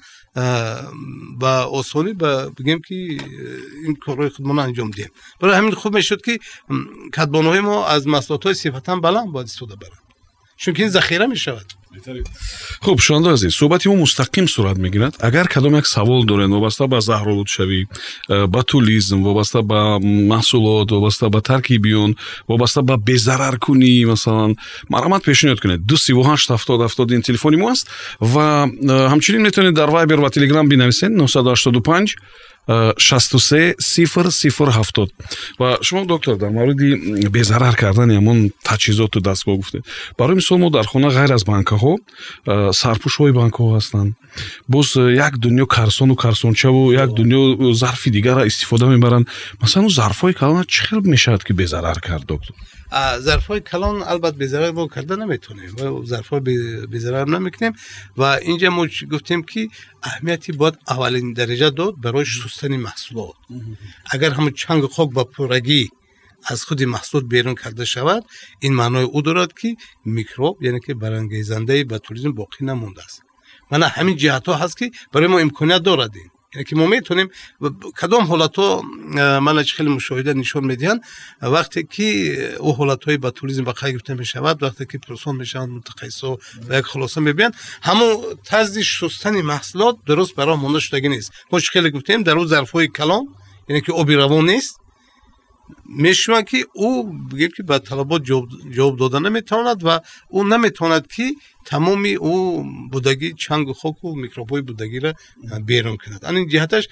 با 1.39 1.51
آسانی 1.51 2.13
با 2.13 2.53
بگیم 2.59 2.81
که 2.89 2.95
این 3.85 3.97
کارهای 4.01 4.29
خودمان 4.29 4.59
انجام 4.59 4.91
دیم. 4.91 5.09
برای 5.41 5.57
همین 5.57 5.71
خوب 5.73 5.95
می‌شد 5.95 6.23
که 6.23 6.39
کدبانهای 7.17 7.61
ما 7.61 7.87
از 7.87 8.09
مسلات 8.09 8.45
های 8.45 8.55
صفتا 8.55 8.97
بلند 8.97 9.33
باید 9.33 9.47
استفاده 9.47 9.77
برند 9.77 10.03
چون 10.57 10.75
که 10.75 10.83
این 10.83 10.93
ذخیره 10.93 11.27
می‌شود. 11.27 11.73
Хуб 12.81 13.01
шунавандаи 13.01 13.35
азиз. 13.35 13.53
Суҳбати 13.55 13.89
мо 13.89 13.97
мустақим 14.05 14.47
сурат 14.49 14.79
мегирад. 14.79 15.15
Агар 15.21 15.49
кадом 15.49 15.75
як 15.75 15.87
савол 15.87 16.25
доред 16.25 16.49
вобаста 16.51 16.87
ба 16.87 17.01
заҳролудшавӣ 17.01 17.81
э, 18.29 18.47
ба 18.47 18.63
тулизм 18.63 19.23
вобаста 19.23 19.63
ба 19.63 19.99
маҳсулот 19.99 20.91
вобаста 20.91 21.29
ба 21.29 21.41
таркиби 21.41 21.93
он 21.95 22.17
вобаста 22.49 22.83
ба 22.83 22.97
безараркунӣ 22.97 24.07
масалан 24.07 24.57
марҳамат 24.89 25.23
пешниҳод 25.25 25.61
кунед. 25.61 25.81
Ду 25.85 25.97
сиву 25.97 26.23
ҳашт 26.23 26.49
ҳафтод 26.55 26.81
ҳафтод 26.87 27.11
ин 27.11 27.23
телефони 27.23 27.57
мо 27.57 27.69
аст 27.71 27.89
ва 28.21 28.69
э, 28.71 29.09
ҳамчунин 29.13 29.43
метавонед 29.43 29.75
дар 29.75 29.91
вайбер 29.91 30.19
ва 30.21 30.31
телеграм 30.31 30.69
бинависед. 30.69 31.11
985 31.11 32.17
63 32.99 33.75
сифр 33.79 34.31
сифр 34.31 34.69
ҳафтод. 34.71 35.11
Ва 35.59 35.79
шумо 35.83 36.07
доктор 36.07 36.37
дар 36.37 36.51
мавриди 36.51 37.29
безарар 37.29 37.75
кардани 37.77 38.15
ҳамон 38.19 38.39
таҷҳизоту 38.69 39.21
дастгоҳ 39.21 39.57
гуфтед 39.57 39.83
барои 40.19 40.37
мисол 40.41 40.59
мо 40.59 40.71
дар 40.71 40.87
хона 40.87 41.09
ғайр 41.09 41.31
аз 41.37 41.45
банкаҳо 41.45 41.93
сарпӯшҳои 42.81 43.33
банкҳо 43.41 43.65
ҳастанд. 43.77 44.11
Боз 44.69 44.89
як 45.27 45.35
дунё 45.45 45.67
карсону 45.67 46.15
карсончаву 46.25 46.93
як 46.93 47.11
дунё 47.19 47.73
зарфи 47.83 48.11
дигарро 48.11 48.43
истифода 48.51 48.87
мебаранд. 48.87 49.27
Масалан 49.63 49.89
зарфҳои 49.89 50.35
калона 50.41 50.65
чӣ 50.65 50.81
хел 50.87 51.01
мешавад 51.15 51.43
ки 51.45 51.53
безарар 51.53 51.99
кард 52.01 52.27
доктор 52.27 52.55
ظرف 53.19 53.47
های 53.47 53.61
کلان 53.61 54.03
البته 54.03 54.37
به 54.37 54.47
ضرر 54.47 54.71
ما 54.71 54.89
کرده 54.89 55.17
نمی‌تونیم. 55.17 55.77
و 55.77 56.05
ظرف 56.05 56.29
های 56.29 56.41
به 56.87 56.99
ضرر 56.99 57.29
نمی‌کنیم. 57.29 57.73
و 58.17 58.23
اینجا 58.23 58.71
ما 58.71 58.87
گفتیم 59.13 59.43
که 59.43 59.69
اهمیتی 60.03 60.53
باید 60.53 60.79
اولین 60.89 61.33
درجه 61.33 61.71
داد 61.71 62.01
برای 62.01 62.25
سستن 62.25 62.77
محصولات. 62.77 63.35
اگر 64.11 64.31
همون 64.31 64.51
چنگ 64.51 64.87
خاک 64.87 65.11
با 65.11 65.25
پرگی 65.25 65.89
از 66.45 66.65
خود 66.65 66.83
محصول 66.83 67.23
بیرون 67.27 67.55
کرده 67.55 67.85
شود 67.85 68.25
این 68.61 68.75
معنای 68.75 69.03
او 69.05 69.23
دارد 69.23 69.53
که 69.53 69.77
میکروب 70.05 70.63
یعنی 70.63 70.81
که 70.81 70.95
برانگیزنده 70.95 71.85
به 71.85 71.99
توریسم 71.99 72.33
باقی 72.33 72.65
نمونده 72.65 73.05
است. 73.05 73.23
من 73.71 73.83
همین 73.83 74.17
جهت 74.17 74.49
ها 74.49 74.55
هست 74.55 74.77
که 74.77 74.91
برای 75.13 75.27
ما 75.27 75.39
امکانیت 75.39 75.83
دارد 75.83 76.17
این. 76.17 76.31
یعنی 76.55 76.65
که 76.65 76.77
ما 76.77 76.87
می‌تونیم 76.87 77.29
کدام 78.01 78.25
حالت 78.25 78.57
ها 78.57 78.83
من 79.41 79.63
خیلی 79.63 79.89
مشاهده 79.89 80.35
نشان 80.35 80.65
میدین 80.65 81.01
وقتی 81.43 81.83
که 81.83 82.05
او 82.59 82.77
حالت 82.77 83.05
های 83.05 83.17
به 83.17 83.31
توریزم 83.31 83.65
به 83.65 83.73
بقیه 83.73 83.93
گرفته 83.93 84.15
می‌شود 84.15 84.63
وقتی 84.63 84.87
که 84.87 84.99
پروسان 84.99 85.37
می‌شوند 85.37 85.69
متقیص 85.69 86.21
ها 86.21 86.39
و 86.69 86.79
یک 86.79 86.85
خلاصه 86.85 87.21
میبین 87.21 87.51
همون 87.83 88.17
تزد 88.45 88.81
شستن 88.81 89.41
محصولات 89.41 89.97
درست 90.07 90.35
برای 90.35 90.57
مانده 90.57 90.81
شدگی 90.81 91.09
نیست. 91.09 91.33
ما 91.53 91.59
خیلی 91.59 91.91
گفتیم؟ 91.91 92.23
در 92.23 92.33
اون 92.33 92.47
ظرف 92.47 92.71
های 92.71 92.89
کلام 92.89 93.29
یعنی 93.69 93.83
که 93.83 93.93
آبی 93.93 94.15
روان 94.15 94.51
نیست. 94.51 94.80
می‌شوند 95.87 96.45
که 96.45 96.67
او 96.75 97.13
بگید 97.13 97.55
که 97.55 97.63
به 97.63 97.79
طلبات 97.79 98.23
جواب 98.71 98.99
داده 98.99 99.19
نمی‌تواند 99.19 99.81
و 99.85 100.01
او 100.29 100.45
نمی‌تواند 100.45 101.07
که 101.07 101.35
تمام 101.65 102.05
او 102.21 102.65
بودگی 102.93 103.35
چنگ 103.35 103.69
و 103.69 103.73
خاک 103.73 104.05
و 104.05 104.15
میکروبای 104.15 104.63
بودگی 104.63 105.01
را 105.01 105.15
بیرون 105.67 105.97
کند. 105.97 106.25
این 106.25 106.49
جهتش 106.49 106.89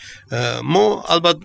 ما 0.63 1.03
البته 1.09 1.41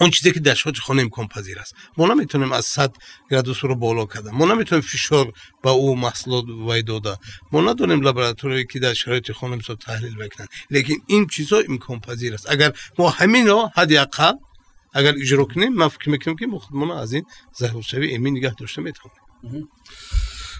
اون 0.00 0.10
چیزی 0.10 0.32
که 0.32 0.40
در 0.40 0.54
شاج 0.54 0.80
خانه 0.80 1.02
امکان 1.02 1.26
پذیر 1.28 1.58
است. 1.58 1.74
ما 1.96 2.06
نمی‌تونیم 2.06 2.52
از 2.52 2.64
100 2.64 2.96
گرادوس 3.30 3.64
رو 3.64 3.74
بالا 3.74 4.06
کردن. 4.06 4.30
ما 4.30 4.46
نمی‌تونیم 4.46 4.82
فشار 4.82 5.32
به 5.62 5.70
او 5.70 5.96
محصولات 5.96 6.44
وای 6.48 6.82
داده. 6.82 7.16
ما 7.52 7.60
ندونیم 7.60 8.00
لابراتوری 8.00 8.66
که 8.66 8.78
در 8.78 8.94
شرایط 8.94 9.32
خانه 9.32 9.58
تحلیل 9.80 10.14
بکنن. 10.14 10.46
لیکن 10.70 10.94
این 11.06 11.26
چیزا 11.26 11.62
امکان 11.68 12.00
پذیر 12.00 12.34
است. 12.34 12.50
اگر 12.50 12.72
ما 12.98 13.10
همین 13.10 13.46
را 13.46 13.72
حداقل 13.74 14.32
агар 14.92 15.14
иҷро 15.16 15.46
кунем 15.46 15.72
ман 15.76 15.90
фикр 15.90 16.10
мекунам 16.10 16.36
ки 16.36 16.46
мо 16.46 16.58
худмона 16.58 16.94
аз 17.02 17.12
ин 17.12 17.24
заҳиршавӣ 17.60 18.06
эмин 18.16 18.34
нигоҳ 18.34 18.54
дошта 18.58 18.80
метавонем. 18.80 19.68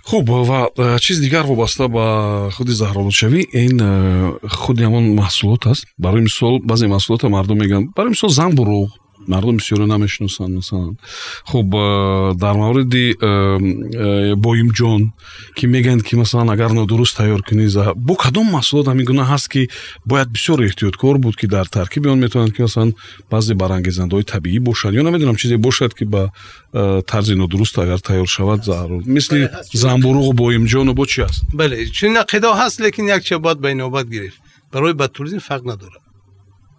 Хуб 0.04 0.28
ва 0.28 0.70
э, 0.76 0.98
чиз 1.00 1.20
дигар 1.20 1.44
вобаста 1.46 1.88
ба 1.88 2.50
худи 2.56 2.72
заҳролудшавӣ 2.72 3.40
ин 3.64 3.76
э, 3.80 4.48
худи 4.48 4.82
ҳамон 4.82 5.04
маҳсулот 5.20 5.66
аст. 5.66 5.84
Барои 5.98 6.22
мисол 6.28 6.60
баъзе 6.60 6.86
маҳсулота 6.86 7.28
мардум 7.28 7.58
мегӯянд 7.58 7.86
барои 7.96 8.10
мисол 8.14 8.30
занбурӯғ 8.30 8.88
мардум 9.28 9.56
бисёре 9.56 9.86
намешиносанд 9.86 10.54
масалан. 10.54 10.98
Хуб 11.44 11.74
э, 11.74 12.34
дар 12.34 12.54
мавриди 12.56 13.14
э, 13.14 13.20
э, 13.20 14.34
боимҷон 14.34 15.12
ки 15.56 15.66
мегӯянд 15.66 16.02
ки 16.02 16.14
масалан 16.16 16.50
агар 16.50 16.72
нодуруст 16.72 17.16
тайёр 17.16 17.42
кунӣ 17.42 17.66
бо 17.96 18.14
кадом 18.14 18.46
маҳсулот 18.56 18.86
ҳамин 18.86 19.04
гуна 19.04 19.24
ҳаст 19.24 19.48
ки 19.48 19.68
бояд 20.04 20.28
бисёр 20.28 20.58
эҳтиёткор 20.66 21.18
буд 21.18 21.36
ки 21.36 21.46
дар 21.46 21.66
таркиби 21.66 22.08
он 22.08 22.18
метавонанд 22.20 22.54
ки 22.56 22.62
масалан 22.62 22.94
баъзе 23.30 23.54
барангезандаҳои 23.54 24.24
табиӣ 24.24 24.60
бошад 24.60 24.94
ё 24.94 25.02
намедонам 25.02 25.36
чизе 25.36 25.56
бошад 25.56 25.94
ки 25.94 26.04
ба 26.04 26.32
тарзи 26.72 27.34
нодуруст 27.34 27.78
агар 27.78 28.00
тайёр 28.00 28.26
шавад 28.26 28.64
зарур 28.64 29.02
мисли 29.06 29.50
занбурӯғу 29.72 30.32
боимҷону 30.32 30.92
бо 30.94 31.06
чи 31.06 31.22
аст 31.22 31.44
бале 31.52 31.86
чунин 31.86 32.16
ақида 32.24 32.48
ҳаст 32.60 32.80
лекин 32.80 33.06
якче 33.06 33.38
бояд 33.38 33.58
ба 33.60 33.70
инобат 33.70 34.08
гирифт. 34.08 34.40
Барои 34.72 34.92
батуризм 34.92 35.38
фарқ 35.38 35.64
надорад. 35.64 36.02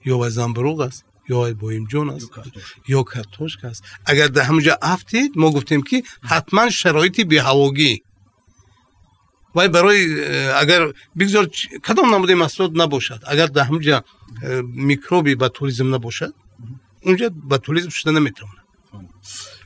Ё 0.05 0.17
вай 0.21 0.29
занбурӯғ 0.29 0.87
аст 0.87 1.05
یا 1.29 1.45
ابراهیم 1.45 1.85
جون 1.85 2.09
است 2.09 2.31
یا 2.87 3.03
کتوشک 3.03 3.65
است 3.65 3.83
اگر 4.05 4.27
در 4.27 4.41
همونجا 4.41 4.77
افتید 4.81 5.31
ما 5.35 5.51
گفتیم 5.51 5.81
که 5.81 6.03
حتما 6.21 6.69
شرایطی 6.69 7.23
بی 7.23 7.37
هواگی. 7.37 8.03
وای 9.55 9.67
برای 9.67 10.25
اگر 10.49 10.93
بگذار 11.19 11.49
کدام 11.87 12.15
نموده 12.15 12.35
مسئولات 12.35 12.71
نباشد؟ 12.75 13.21
اگر 13.27 13.45
در 13.45 13.63
همونجا 13.63 14.03
میکروبی 14.63 15.35
به 15.35 15.49
توریزم 15.49 15.95
نباشد 15.95 16.33
اونجا 17.01 17.29
به 17.49 17.57
توریزم 17.57 17.89
شده 17.89 18.11
نمی‌تونه 18.11 18.51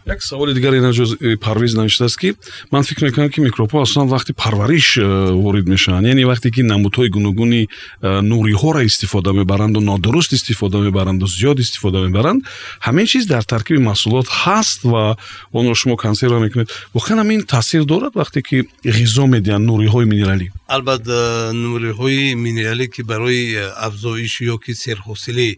як 0.06 0.24
саволи 0.24 0.54
дигаре 0.54 0.82
наҷоз 0.82 1.16
э, 1.22 1.38
парвиз 1.38 1.74
навиштааст 1.76 2.18
ки 2.18 2.36
ман 2.72 2.84
фикр 2.84 3.06
мекунам 3.06 3.30
ки 3.30 3.40
микробҳо 3.40 3.82
асосан 3.82 4.10
вақти 4.10 4.34
парвариш 4.34 4.98
э, 4.98 5.32
ворид 5.32 5.68
мешаванд 5.68 6.08
яъне 6.08 6.24
вақте 6.26 6.52
ки 6.52 6.62
намудҳои 6.62 7.10
гуногуни 7.10 7.68
э, 8.02 8.22
нуриҳоро 8.22 8.84
истифода 8.86 9.34
мебаранду 9.34 9.80
нодуруст 9.80 10.34
истифода 10.34 10.78
мебаранду 10.80 11.26
зиёд 11.28 11.60
истифода 11.60 12.00
мебаранд 12.08 12.44
ҳамин 12.82 13.06
чиз 13.06 13.28
дар 13.28 13.44
таркиби 13.44 13.80
маҳсулот 13.80 14.28
ҳаст 14.28 14.84
ва 14.84 15.18
онро 15.54 15.76
шумо 15.76 15.96
консерва 15.96 16.40
мекунед. 16.40 16.68
Воқеан 16.94 17.20
ҳамин 17.24 17.46
таъсир 17.46 17.84
дорад 17.86 18.14
вақте 18.14 18.42
ки 18.42 18.68
ғизо 18.84 19.26
медиҳанд 19.36 19.66
нуриҳои 19.72 20.06
минералӣ? 20.06 20.52
Албатта 20.68 21.52
нуриҳои 21.54 22.36
минералӣ 22.36 22.88
ки 22.88 23.02
барои 23.04 23.56
афзоиш 23.88 24.42
ё 24.42 24.58
ки 24.64 24.74
серҳосилӣ 24.84 25.50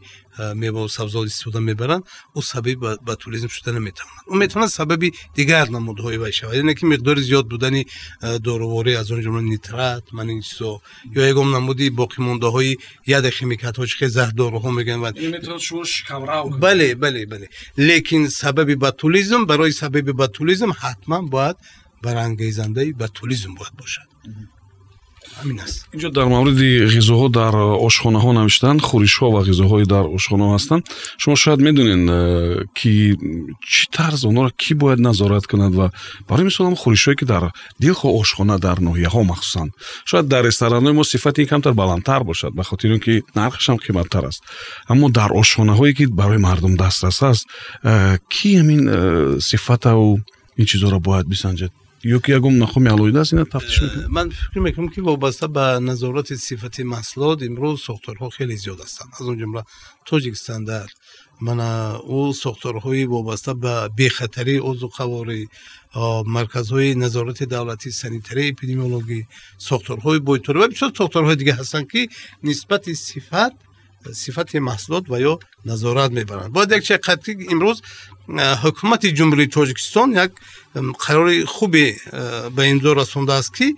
میوه 0.56 0.80
و 0.80 0.88
سبزات 0.88 1.26
استفاده 1.26 1.60
می‌برن 1.60 2.04
او 2.34 2.42
سبب 2.42 3.00
به 3.06 3.16
توریسم 3.16 3.48
شده 3.48 3.72
نمی‌تواند 3.72 4.22
اون 4.28 4.38
می‌تونه 4.38 4.68
سببی 4.68 5.12
دیگر 5.34 5.70
نمودهای 5.70 6.18
باشه. 6.18 6.32
شود 6.32 6.54
یعنی 6.54 6.74
که 6.74 6.86
مقدار 6.86 7.20
زیاد 7.22 7.50
بودن 7.50 7.84
داروواری 8.44 8.96
از 8.96 9.12
اون 9.12 9.22
جمله 9.22 9.42
نیترات 9.42 10.04
من 10.14 10.30
این 10.30 10.42
چیزا. 10.42 10.82
یا 11.16 11.28
یگم 11.28 11.56
نمودی 11.56 11.90
باقی 11.90 12.24
مونده 12.24 12.48
های 12.48 12.78
ید 13.08 13.30
شیمیکات 13.30 13.78
ها 13.78 13.86
چه 13.86 14.08
زهرداروها 14.08 14.72
میگن 14.72 15.00
و 15.00 15.12
بله 16.60 16.96
بله 16.96 17.26
بله. 17.26 17.50
لیکن 17.78 18.28
سبب 18.28 18.86
بتولیزم 18.86 19.46
برای 19.46 19.72
سبب 19.72 20.24
بتولیزم 20.24 20.72
حتما 20.80 21.22
باید 21.22 21.56
برانگیزنده 22.04 22.94
بتولیزم 22.94 23.56
باید 23.56 23.76
باشد. 23.78 24.08
Ҳамин 25.40 25.60
аст. 25.66 25.78
Инҷо 25.96 26.10
дар 26.18 26.28
мавриди 26.36 26.72
ғизоҳо 26.96 27.28
дар 27.40 27.54
ошхонаҳо 27.88 28.32
навиштаанд 28.40 28.80
хӯришҳо 28.90 29.28
ва 29.36 29.42
ғизоҳои 29.50 29.86
дар 29.94 30.06
ошхонаҳо 30.18 30.52
ҳастанд. 30.58 30.84
Шумо 31.22 31.36
шояд 31.44 31.60
медонед 31.68 32.02
э, 32.10 32.20
ки 32.78 32.94
чӣ 33.74 33.84
тарз 33.98 34.20
онҳоро 34.30 34.52
кӣ 34.62 34.72
бояд 34.82 35.00
назорат 35.08 35.46
кунад 35.52 35.74
ва 35.80 35.88
барои 36.30 36.46
мисол 36.50 36.66
ҳам 36.68 36.78
хӯришҳое 36.84 37.16
ки 37.20 37.26
дар 37.34 37.44
дилхо 37.84 38.08
ошхона 38.22 38.56
дар 38.66 38.78
ноҳияҳо 38.88 39.22
махсусан. 39.32 39.68
Шояд 40.10 40.28
дар 40.34 40.42
ресторанҳои 40.50 40.94
мо 41.00 41.04
сифати 41.04 41.46
камтар 41.52 41.74
баландтар 41.82 42.22
бошад 42.30 42.52
ба 42.58 42.64
хотири 42.70 42.94
он 42.98 43.02
ки 43.06 43.14
нархашам 43.36 43.78
қиматтар 43.86 44.24
аст. 44.30 44.42
Аммо 44.92 45.06
дар 45.20 45.32
ошхонаҳое 45.42 45.94
ки 45.98 46.06
барои 46.20 46.40
мардум 46.48 46.74
дастрас 46.84 47.20
аст 47.32 47.46
э, 47.84 48.18
кӣ 48.34 48.50
ҳамин 48.60 48.82
э, 48.88 49.40
сифатаву 49.50 50.10
ин 50.60 50.66
чизҳоро 50.66 51.00
бояд 51.08 51.28
бисанҷад 51.34 51.72
ё 52.06 52.20
ки 52.22 52.32
ягон 52.32 52.58
нахоми 52.60 52.90
алоҳида 52.90 53.22
аст 53.22 53.34
ина 53.34 53.46
тафтиш 53.46 53.82
мекунед 53.82 54.06
э, 54.06 54.10
ман 54.10 54.30
фикр 54.32 54.60
мекунам 54.60 54.90
ки 54.90 55.00
вобаста 55.02 55.48
ба 55.48 55.80
назорати 55.80 56.38
сифати 56.38 56.84
маҳсулот 56.84 57.42
имрӯз 57.42 57.78
сохторҳо 57.88 58.30
хеле 58.38 58.56
зиёд 58.64 58.80
ҳастанд. 58.86 59.12
Аз 59.20 59.26
он 59.32 59.38
ҷумла 59.42 59.64
тоҷик 60.10 60.36
стандарт 60.38 60.94
мана 61.40 61.98
ӯ 62.18 62.22
сохторҳои 62.44 63.06
вобаста 63.16 63.52
ба 63.56 63.90
бехатарии 63.98 64.66
озуқаворӣ 64.70 65.42
марказҳои 66.36 66.94
назорати 67.04 67.46
давлатӣ 67.56 67.90
санитария 67.92 68.52
эпидемиологӣ 68.54 69.20
сохторҳои 69.70 70.20
бойтурӣ 70.30 70.58
ва 70.60 70.68
бисёр 70.74 70.92
сохторҳои 71.02 71.36
дига 71.42 71.54
ҳастанд 71.60 71.86
ки 71.92 72.02
нисбати 72.48 72.94
сифат 73.10 73.54
сифати 74.14 74.58
маҳсулот 74.70 75.06
ва 75.12 75.18
ё 75.32 75.34
назорат 75.70 76.12
мебаранд. 76.12 76.54
Бояд 76.54 76.72
якче 76.78 76.96
қатъи 77.08 77.34
имрӯз 77.54 77.78
ҳукумати 78.64 79.08
ҷумҳурии 79.18 79.54
тоҷикистон 79.58 80.10
як 80.26 80.32
қарори 81.05 81.45
хубе 81.55 81.87
ба 82.57 82.63
имзо 82.73 82.91
расондааст 83.03 83.51
ки 83.57 83.69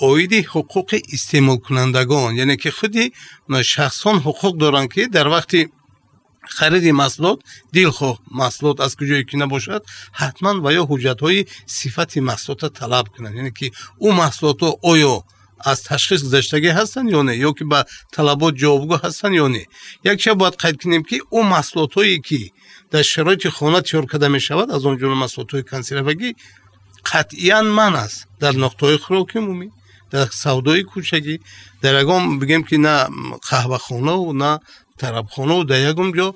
оиди 0.00 0.40
ҳуқуқи 0.52 0.98
истеъмолкунандагон 1.16 2.30
яъне 2.44 2.56
ки 2.62 2.70
худи 2.78 3.04
шахсон 3.72 4.16
ҳуқуқ 4.26 4.54
доранд 4.62 4.88
ки 4.94 5.02
дар 5.16 5.26
вақти 5.36 5.60
хариди 6.56 6.92
маҳсулот 7.02 7.38
дилхоҳ 7.76 8.14
маҳсулот 8.40 8.76
аз 8.86 8.92
куҷое 8.98 9.24
ки 9.28 9.36
набошад 9.42 9.82
ҳатман 10.20 10.56
ва 10.64 10.70
ё 10.80 10.82
ҳуҷҷатҳои 10.90 11.40
сифати 11.78 12.18
маҳсулота 12.30 12.68
талаб 12.80 13.06
кунанд 13.14 13.34
яъне 13.40 13.52
ки 13.58 13.66
ӯ 14.06 14.08
маҳсулотҳо 14.22 14.70
оё 14.92 15.14
аз 15.70 15.78
ташхис 15.88 16.20
гузаштагӣ 16.26 16.70
ҳастанд 16.78 17.08
ё 17.18 17.20
не 17.28 17.34
ё 17.48 17.50
ки 17.58 17.64
ба 17.72 17.80
талабот 18.16 18.54
ҷавобгӯ 18.62 18.96
ҳастанд 19.04 19.34
ё 19.44 19.46
не 19.54 19.62
якча 20.12 20.30
бояд 20.40 20.56
қайд 20.62 20.76
кунем 20.82 21.02
ки 21.08 21.16
ӯ 21.38 21.40
маҳсулотҳое 21.54 22.18
ки 22.28 22.40
дар 22.91 23.03
шароити 23.03 23.49
хона 23.49 23.81
тиёр 23.81 24.05
карда 24.07 24.29
мешавад 24.29 24.67
аз 24.71 24.85
он 24.85 24.95
ҷумла 24.99 25.17
маҳсулотҳои 25.23 25.63
консервагӣ 25.71 26.29
қатъиян 27.09 27.67
ман 27.79 27.93
аст. 28.05 28.27
Дар 28.41 28.53
нуқтаҳои 28.63 28.97
хӯроки 29.05 29.37
умумӣ 29.41 29.67
дар 30.11 30.27
савдои 30.43 30.83
кӯчагӣ. 30.91 31.35
Дар 31.83 31.93
ягон 32.03 32.39
бигем 32.39 32.63
ки 32.63 32.77
на 32.77 32.95
қаҳвахонаву 33.49 34.33
на 34.33 34.59
тарабхонаву 34.98 35.64
дар 35.64 35.80
ягон 35.92 36.10
ҷо 36.18 36.26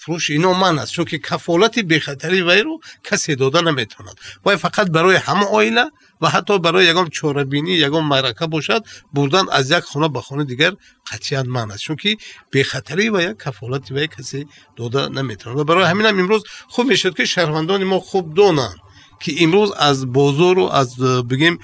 фурӯш 0.00 0.24
ино 0.36 0.54
ман 0.54 0.78
аст 0.78 0.92
чунки 0.94 1.18
кафолати 1.18 1.82
бехатари 1.82 2.42
вайро 2.42 2.74
касе 3.08 3.36
дода 3.36 3.62
наметавонад 3.62 4.16
вай 4.44 4.56
фақат 4.56 4.88
барои 4.90 5.18
ҳама 5.26 5.46
оила 5.58 5.90
ва 6.20 6.28
ҳатто 6.34 6.58
барои 6.58 6.86
ягон 6.92 7.08
чорабинӣ 7.10 7.74
ягон 7.88 8.04
маърака 8.12 8.46
бошад 8.48 8.82
бурдан 9.12 9.46
аз 9.50 9.70
як 9.70 9.84
хона 9.84 10.08
ба 10.08 10.20
хонаи 10.22 10.46
дигар 10.46 10.72
қатъиян 11.10 11.46
ман 11.48 11.70
аст 11.70 11.84
чунки 11.84 12.18
бехатари 12.52 13.10
ва 13.10 13.22
як 13.22 13.36
кафолати 13.44 13.92
вай 13.92 14.08
касе 14.08 14.46
дода 14.76 15.10
наметавонад 15.10 15.58
ва 15.58 15.64
барои 15.64 15.90
ҳаминам 15.90 16.14
имрӯз 16.22 16.42
хуб 16.72 16.86
мешуд 16.86 17.14
ки 17.16 17.24
шаҳрвандони 17.34 17.84
мо 17.84 17.98
хуб 18.00 18.34
донанд 18.34 18.78
ки 19.22 19.30
имрӯз 19.44 19.70
аз 19.88 20.04
бозору 20.04 20.64
аз 20.80 20.88
бигем 21.30 21.58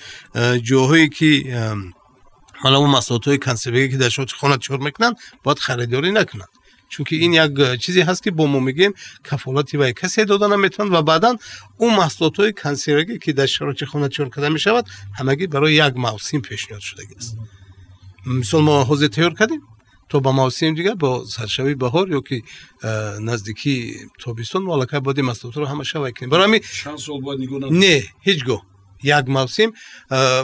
ҷоҳое 0.68 1.08
ки 1.16 1.30
حالا 2.63 2.77
اون 2.77 2.89
مساطع 2.89 3.37
کنسبگی 3.37 3.89
که 3.89 3.97
در 3.97 4.09
شما 4.09 4.25
خونه 4.39 4.57
چور 4.57 4.79
می‌کنن 4.79 5.15
باید 5.43 5.59
خریداری 5.59 6.11
نکنن. 6.11 6.45
چونکی 6.89 7.15
این 7.15 7.33
یک 7.33 7.79
چیزی 7.79 8.01
هست 8.01 8.23
که 8.23 8.31
با 8.31 8.45
ما 8.45 8.59
میگیم 8.59 8.93
کفالتی 9.23 9.77
به 9.77 9.93
کسی 9.93 10.25
دادن 10.25 10.59
می‌تونن 10.59 10.93
و 10.93 11.01
بعدا 11.01 11.35
اون 11.77 11.95
محصولات 11.95 12.37
های 12.37 12.53
کنسرگی 12.53 13.17
که 13.17 13.33
در 13.33 13.45
شرایط 13.45 13.83
خونه 13.83 14.09
چور 14.09 14.29
کرده 14.29 14.49
می‌شود 14.49 14.85
همگی 15.19 15.47
برای 15.47 15.73
یک 15.73 15.93
موسم 15.97 16.39
پیشنیاد 16.39 16.81
شده 16.81 17.03
است. 17.17 17.37
مثال 18.25 18.61
ما 18.61 18.83
حوزه 18.83 19.07
تیار 19.07 19.33
کردیم 19.33 19.61
تو 20.09 20.19
با 20.19 20.31
موسم 20.31 20.73
دیگه 20.73 20.95
با 20.95 21.25
سرشوی 21.25 21.75
بهار 21.75 22.09
یا 22.09 22.21
که 22.21 22.41
نزدیکی 23.21 23.95
تابستان 24.19 24.63
مالکه 24.63 24.99
بادی 24.99 25.21
مسئولات 25.21 25.57
رو 25.57 25.65
همه 25.65 25.83
شوی 25.83 26.11
کنیم 26.11 26.29
برای 26.29 26.43
همین 26.43 26.61
چند 26.83 26.97
سال 26.97 27.21
بعد 27.21 27.39
نگونه 27.39 27.69
نه 27.69 28.03
هیچ 28.21 28.45
گو 28.45 28.61
یک 29.03 29.23
ماوسیم. 29.27 29.73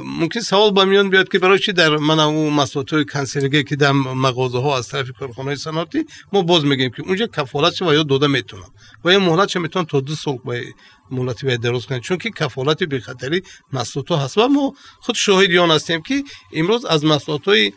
ممکن 0.03 0.39
سوال 0.39 0.71
به 0.71 0.85
میان 0.85 1.09
بیاد 1.09 1.29
که 1.29 1.39
برای 1.39 1.59
چی 1.59 1.73
در 1.73 1.97
من 1.97 2.19
او 2.19 2.51
مسئولیت 2.51 2.93
های 2.93 3.63
که 3.63 3.75
در 3.75 3.91
مغازه 3.91 4.57
ها 4.57 4.77
از 4.77 4.87
طرف 4.87 5.11
کارخانه 5.19 5.55
صنعتی 5.55 6.05
ما 6.33 6.41
باز 6.41 6.65
میگیم 6.65 6.89
که 6.89 7.03
اونجا 7.03 7.27
کفالت 7.27 7.75
شو 7.75 7.93
یا 7.93 8.03
داده 8.03 8.27
می‌تونم 8.27 8.71
و 9.03 9.09
این 9.09 9.19
مهلت 9.19 9.47
چه 9.47 9.59
می‌تونم 9.59 9.85
تا 9.85 9.99
دو 9.99 10.15
سال 10.15 10.37
به 10.45 10.63
مهلتی 11.11 11.45
باید 11.45 11.61
درست 11.61 11.87
کنید 11.87 12.01
چون 12.01 12.17
که 12.17 12.29
کفالت 12.29 12.83
به 12.83 12.99
خطری 12.99 13.41
هست. 13.73 14.37
و 14.37 14.47
ما 14.47 14.73
خود 14.99 15.15
شاهدیان 15.15 15.71
هستیم 15.71 16.01
که 16.01 16.23
امروز 16.53 16.85
از 16.85 17.05
مسئولیت 17.05 17.45
های 17.45 17.73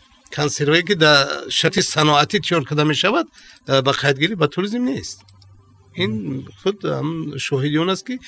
که 0.83 0.95
در 0.95 1.27
شرط 1.51 1.81
صناعتی 1.81 2.41
تیار 2.41 2.65
کرده 2.65 2.85
می 2.85 2.95
شود 2.95 3.29
به 3.67 3.93
قیدگیری 3.93 4.35
به 4.35 4.47
توریزم 4.47 4.83
نیست. 4.83 5.32
این 5.95 6.45
خود 6.63 6.85
هم 6.85 7.37
شاهدیان 7.37 7.89
است 7.89 8.07
که 8.07 8.19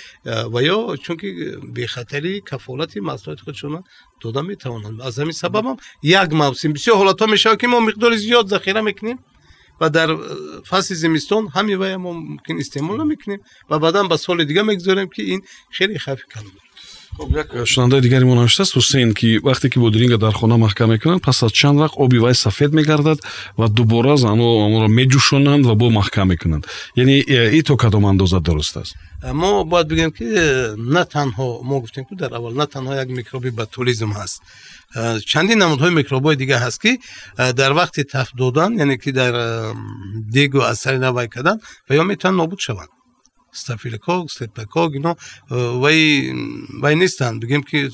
و 0.54 0.62
یا 0.62 0.96
چون 0.96 1.16
که 1.16 1.58
به 1.74 1.86
خطری 1.86 2.42
کفالت 2.50 2.96
مسئولیت 2.96 3.40
خودشون 3.40 3.84
داده 4.20 4.40
می 4.40 4.56
توانند 4.56 5.00
از 5.00 5.18
همین 5.18 5.32
سبب 5.32 5.66
هم 5.66 5.76
یک 6.02 6.32
موسم. 6.32 6.72
بسیار 6.72 6.96
حالت 6.96 7.20
ها 7.20 7.26
می 7.26 7.38
شود 7.38 7.60
که 7.60 7.66
ما 7.66 7.80
مقدار 7.80 8.16
زیاد 8.16 8.48
ذخیره 8.48 8.80
می‌کنیم 8.80 9.18
و 9.80 9.90
در 9.90 10.16
فصل 10.68 10.94
زمستون 10.94 11.48
همین 11.48 11.96
ما 11.96 12.12
ممکن 12.12 12.58
استعمال 12.58 13.04
نمی‌کنیم 13.04 13.40
و 13.70 13.78
بعدا 13.78 14.02
به 14.02 14.16
سال 14.16 14.44
دیگه 14.44 14.62
می‌گذاریم 14.62 15.08
که 15.08 15.22
این 15.22 15.42
خیلی 15.70 15.98
خفی 15.98 16.22
کنیم 16.34 16.52
шунавандаи 17.64 18.00
дигари 18.00 18.24
мо 18.24 18.34
навиштааст 18.34 18.74
ҳусейн 18.74 19.14
ки 19.14 19.38
вақте 19.38 19.68
ки 19.70 19.78
бодиринга 19.78 20.18
дар 20.18 20.32
хона 20.32 20.56
маҳкам 20.56 20.88
мекунанд 20.90 21.22
пас 21.22 21.42
аз 21.42 21.52
чанд 21.52 21.78
вақт 21.78 21.94
оби 21.96 22.18
вай 22.18 22.34
сафед 22.34 22.72
мегардад 22.72 23.18
ва 23.56 23.68
дубора 23.68 24.16
зану 24.16 24.46
аморо 24.66 24.88
меҷӯшонанд 24.88 25.66
ва 25.66 25.74
бо 25.74 25.90
маҳкам 25.90 26.28
мекунанд. 26.28 26.66
Яъне 26.96 27.18
и 27.58 27.62
то 27.62 27.76
кадом 27.76 28.06
андоза 28.06 28.40
дуруст 28.40 28.76
аст? 28.76 28.96
Мо 29.32 29.64
бояд 29.64 29.86
бигӯем 29.88 30.12
ки 30.18 30.24
на 30.76 31.04
танҳо 31.04 31.62
мо 31.62 31.80
гуфтем 31.80 32.04
ки 32.04 32.14
дар 32.14 32.32
аввал 32.32 32.54
на 32.54 32.66
танҳо 32.66 32.92
як 33.02 33.08
микроби 33.08 33.50
ботулизм 33.50 34.10
ҳаст. 34.18 34.38
Чандин 35.30 35.58
намудҳои 35.58 35.94
микробҳои 36.00 36.36
дигар 36.36 36.60
ҳаст 36.66 36.78
ки 36.84 36.92
дар 37.60 37.72
вақти 37.80 38.02
тафт 38.14 38.32
додан 38.36 38.70
яъне 38.78 38.98
ки 38.98 39.12
дар 39.12 39.34
дегу 40.36 40.60
аз 40.60 40.78
сари 40.80 40.98
навай 40.98 41.28
кардан 41.28 41.58
ва 41.88 41.94
ё 41.94 42.02
метавонанд 42.04 42.40
нобуд 42.42 42.60
шаванд 42.60 42.90
staphylococc, 43.54 44.32
streptococ, 44.34 44.90
you 44.94 45.00
نو 45.00 45.14
وای 45.50 46.32
وای 46.80 46.94
نیستن. 46.94 47.40
بگیم 47.40 47.62
که 47.62 47.90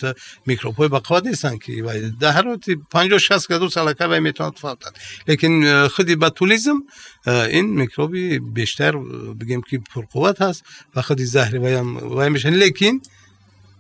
میکروب 0.47 0.75
های 0.75 0.89
بقا 0.89 1.19
نیستن 1.19 1.59
که. 1.59 1.83
وای 1.83 2.11
در 2.11 2.31
هر 2.31 2.49
وقت 2.49 2.71
50 2.91 3.19
60 3.19 3.49
درصد 3.49 3.69
سلکه 3.69 4.05
وای 4.05 4.21
می‌تونن 4.21 4.51
تفاوت 4.51 4.79
لیکن 5.29 5.89
خودی 5.89 6.17
باتولیزم 6.17 6.83
این 7.27 7.67
میکروبی 7.67 8.39
بیشتر 8.39 8.97
بگیم 9.41 9.63
که 9.63 9.79
پرقوت 9.79 10.43
هست 10.43 10.65
و 10.97 11.03
خودی 11.03 11.25
زهر 11.25 11.59
وای 11.59 11.75
وای 11.75 12.29
میشن. 12.29 12.51
لیکن 12.51 13.01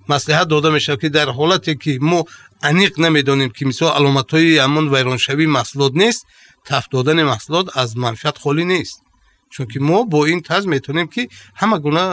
مصلحت 0.09 0.49
داده 0.49 0.71
میشه 0.71 0.97
که 0.97 1.09
در 1.09 1.29
حالتی 1.29 1.75
که 1.75 1.99
مو 2.01 2.25
انیق 2.63 3.01
نمی‌دونیم 3.01 3.49
که 3.49 3.67
مثلا 3.67 3.95
علامت 3.95 4.31
های 4.31 4.59
همون 4.59 4.95
ویرانشوی 4.95 5.47
محصولات 5.47 5.93
نیست 5.95 6.27
تف 6.65 6.89
دادن 6.89 7.23
محصولات 7.23 7.77
از 7.77 7.97
منفعت 7.97 8.39
خالی 8.39 8.65
نیست. 8.65 9.03
Чунки 9.51 9.79
мо 9.79 10.05
бо 10.13 10.27
ин 10.27 10.41
тарз 10.43 10.65
метавонем 10.67 11.09
ки 11.15 11.23
ҳама 11.61 11.77
гуна 11.85 12.05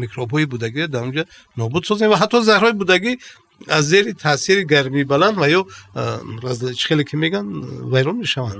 микробҳои 0.00 0.46
будагӣ 0.52 0.82
дар 0.88 1.02
онҷа 1.06 1.24
нобуд 1.56 1.82
созем 1.86 2.08
ва 2.10 2.16
ҳатто 2.22 2.38
заҳрҳои 2.48 2.74
будагӣ 2.82 3.12
аз 3.68 3.84
зери 3.84 4.14
таъсири 4.14 4.64
гармии 4.64 5.04
баланд 5.04 5.36
ва 5.38 5.46
ё 5.58 5.62
хеле 6.88 7.04
ки 7.04 7.16
меган 7.16 7.46
вайрон 7.92 8.16
мешаванд. 8.18 8.54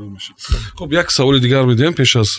Хуб 0.79 0.92
як 0.92 1.12
саволи 1.12 1.40
дигар 1.40 1.64
медиҳам 1.64 1.94
пеш 1.94 2.16
аз 2.16 2.31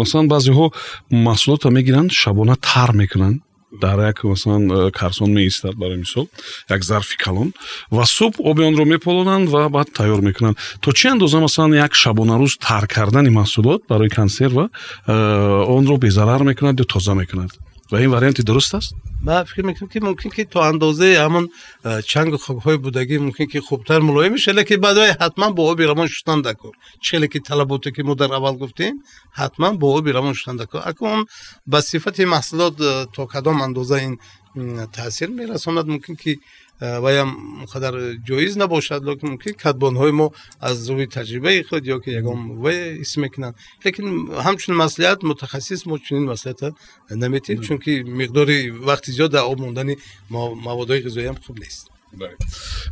масалан 0.00 0.28
баъзеҳо 0.28 0.66
маҳсулотро 1.10 1.70
мегиранд 1.70 2.10
шабона 2.12 2.56
тар 2.56 2.90
мекунанд 2.92 3.40
дар 3.80 4.00
як 4.00 4.24
масалан 4.24 4.70
э, 4.70 4.90
карсон 4.90 5.32
меистад 5.32 5.76
барои 5.76 5.98
мисол 5.98 6.28
як 6.68 6.84
зарфи 6.84 7.16
калон 7.16 7.52
ва 7.90 8.04
субҳ 8.04 8.36
оби 8.38 8.62
онро 8.62 8.84
меполонанд 8.84 9.48
ва 9.48 9.68
баъд 9.68 9.92
тайёр 9.92 10.20
мекунанд. 10.22 10.56
То 10.80 10.92
чӣ 10.92 11.10
андоза 11.12 11.40
масалан 11.40 11.74
як 11.74 11.92
шабонарӯз 11.94 12.58
тар 12.58 12.86
кардани 12.86 13.30
маҳсулот 13.30 13.86
барои 13.88 14.08
консерва 14.08 14.68
э, 15.06 15.12
онро 15.76 15.96
безарар 15.96 16.42
мекунад 16.42 16.80
ё 16.80 16.84
тоза 16.84 17.14
мекунад 17.14 17.50
و 17.94 17.96
این 17.96 18.10
وریانت 18.10 18.40
درست 18.40 18.74
است؟ 18.74 18.94
ما 19.22 19.44
فکر 19.44 19.64
می‌کنم 19.64 19.88
که 19.88 20.00
ممکن 20.00 20.30
که 20.30 20.44
تو 20.44 20.58
اندازه 20.58 21.18
همون 21.20 21.48
چنگ 22.06 22.32
های 22.64 22.76
بودگی 22.76 23.18
ممکن 23.18 23.46
که 23.46 23.60
خوبتر 23.60 23.98
ملایم 23.98 24.32
میشه 24.32 24.52
لکه 24.52 24.76
بعد 24.76 24.98
حتما 24.98 25.50
با 25.50 25.70
آب 25.70 25.80
روان 25.80 26.06
شدن 26.06 26.40
دکور 26.40 26.72
چه 27.00 27.28
که 27.28 27.40
طلباتی 27.40 27.92
که 27.92 28.02
ما 28.02 28.14
در 28.14 28.34
اول 28.34 28.58
گفتیم 28.58 28.94
حتما 29.32 29.70
با 29.70 29.98
آب 29.98 30.08
روان 30.08 30.32
شدن 30.32 30.56
دکور 30.56 30.82
اکنون 30.86 31.26
با 31.66 31.80
صفت 31.80 32.20
محصولات 32.20 32.76
تا 33.12 33.26
کدام 33.26 33.60
اندازه 33.60 33.94
این 33.94 34.18
تاثیر 34.92 35.28
میرساند 35.28 35.86
ممکن 35.86 36.14
که 36.14 36.36
мумкин 36.73 36.73
ки 36.79 37.01
ваям 37.01 37.65
қадар 37.73 37.93
ҷоиз 38.27 38.55
набошад 38.55 39.03
лекин 39.03 39.29
мумкин 39.29 39.53
кадбонҳои 39.53 40.11
мо 40.11 40.31
аз 40.59 40.89
рӯи 40.89 41.07
таҷрибаи 41.07 41.63
худ 41.63 41.83
ё 41.95 41.99
ки 42.03 42.09
ягон 42.11 42.39
вай 42.63 42.79
ҳис 43.01 43.17
мекунанд 43.17 43.55
лекин 43.85 44.07
ҳамчун 44.45 44.75
маслиҳат 44.83 45.23
мутахассис 45.23 45.85
мо 45.85 45.97
чунин 46.05 46.25
маслиҳата 46.31 46.67
наметиҳем 47.23 47.61
чунки 47.67 47.93
миқдори 48.19 48.57
вақти 48.89 49.09
зиёд 49.17 49.31
дар 49.31 49.43
об 49.51 49.59
мондани 49.59 49.95
маводҳои 50.67 51.03
ғизоиам 51.07 51.37
хуб 51.45 51.59
нест 51.59 51.92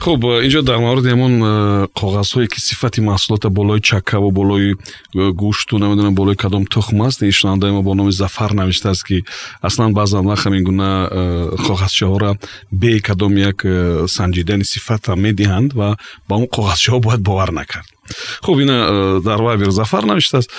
хуб 0.01 0.21
инҷо 0.47 0.63
дар 0.63 0.79
мавриди 0.79 1.09
ҳамон 1.15 1.35
коғазҳое 2.01 2.47
ки 2.53 2.61
сифати 2.61 3.01
маҳсулота 3.01 3.49
болои 3.49 3.81
чакаву 3.81 4.31
болои 4.31 4.75
гӯшту 5.15 5.79
намедонам 5.79 6.15
болои 6.15 6.37
кадом 6.37 6.65
тухм 6.67 7.03
аст 7.03 7.21
шунавандаи 7.31 7.71
мо 7.71 7.83
бо 7.83 7.95
номи 7.95 8.13
зафар 8.13 8.51
навиштааст 8.53 9.05
ки 9.05 9.25
аслан 9.63 9.93
баъзан 9.93 10.27
вақт 10.27 10.45
ҳамин 10.47 10.63
гуна 10.69 10.91
коғазчаҳоро 11.67 12.37
бе 12.73 13.01
кадом 13.01 13.37
як 13.37 13.59
санҷидани 14.17 14.65
сифата 14.65 15.13
медиҳанд 15.17 15.75
ва 15.75 15.97
ба 16.29 16.35
он 16.37 16.47
коғазчаҳо 16.47 17.01
бояд 17.01 17.21
бовар 17.21 17.51
накард. 17.53 17.87
Хуб 18.43 18.61
ина 18.61 19.21
дар 19.21 19.41
вайбер 19.43 19.71
зафар 19.71 20.05
навиштааст 20.05 20.51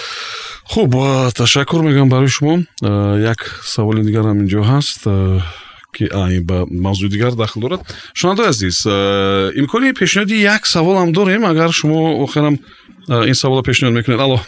хуб 0.63 0.91
ташаккур 1.36 1.82
мегӯям 1.82 2.10
барои 2.10 2.28
шумо. 2.28 2.63
Як 2.82 3.62
саволи 3.65 4.04
дигарам 4.04 4.39
инҷо 4.43 4.62
ҳаст 4.63 5.02
ки 5.95 6.10
ба 6.49 6.65
мавзӯи 6.69 7.10
дигар 7.10 7.34
дахл 7.34 7.60
дорад. 7.60 7.82
Шунавандаи 8.13 8.47
азиз 8.49 8.86
э, 8.86 9.51
имкони 9.56 9.93
пешниҳоди 9.93 10.36
як 10.56 10.65
саволам 10.65 11.13
дорем 11.13 11.45
агар 11.45 11.71
шумо 11.71 12.23
охирам 12.23 12.56
э, 13.10 13.27
ин 13.29 13.36
саволро 13.36 13.63
пешниҳод 13.63 13.93
мекунед. 13.93 14.19
Алло. 14.19 14.39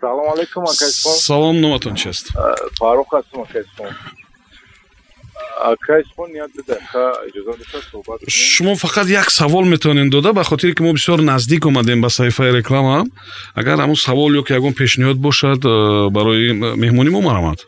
Салом 0.00 0.32
алейкум 0.32 0.64
акайспон 0.64 1.12
салом 1.12 1.60
номатон 1.60 1.94
чиаст 1.94 2.26
э, 2.34 2.54
фарух 2.78 3.08
ҳастам 3.12 3.42
акайспон 3.42 3.88
акайспон 5.60 6.30
як 6.34 6.50
дақиқа 6.56 7.04
иҷоза 7.28 7.52
доста 7.60 7.78
суҳбат 7.90 8.18
шумо 8.28 8.74
фақат 8.74 9.06
як 9.08 9.30
савол 9.30 9.64
метавонед 9.64 10.10
дода 10.10 10.32
ба 10.32 10.42
хотире 10.44 10.74
ки 10.74 10.82
мо 10.82 10.92
бисёр 10.92 11.20
наздик 11.20 11.66
омадем 11.66 12.00
ба 12.00 12.08
саҳифаи 12.08 12.50
реклама. 12.58 13.04
Агар 13.54 13.76
ҳамун 13.78 13.96
савол 13.96 14.30
ё 14.40 14.42
ки 14.42 14.52
ягон 14.52 14.72
пешниҳод 14.72 15.18
бошад 15.26 15.60
барои 16.16 16.52
меҳмони 16.82 17.10
мо 17.10 17.20
марамад 17.20 17.58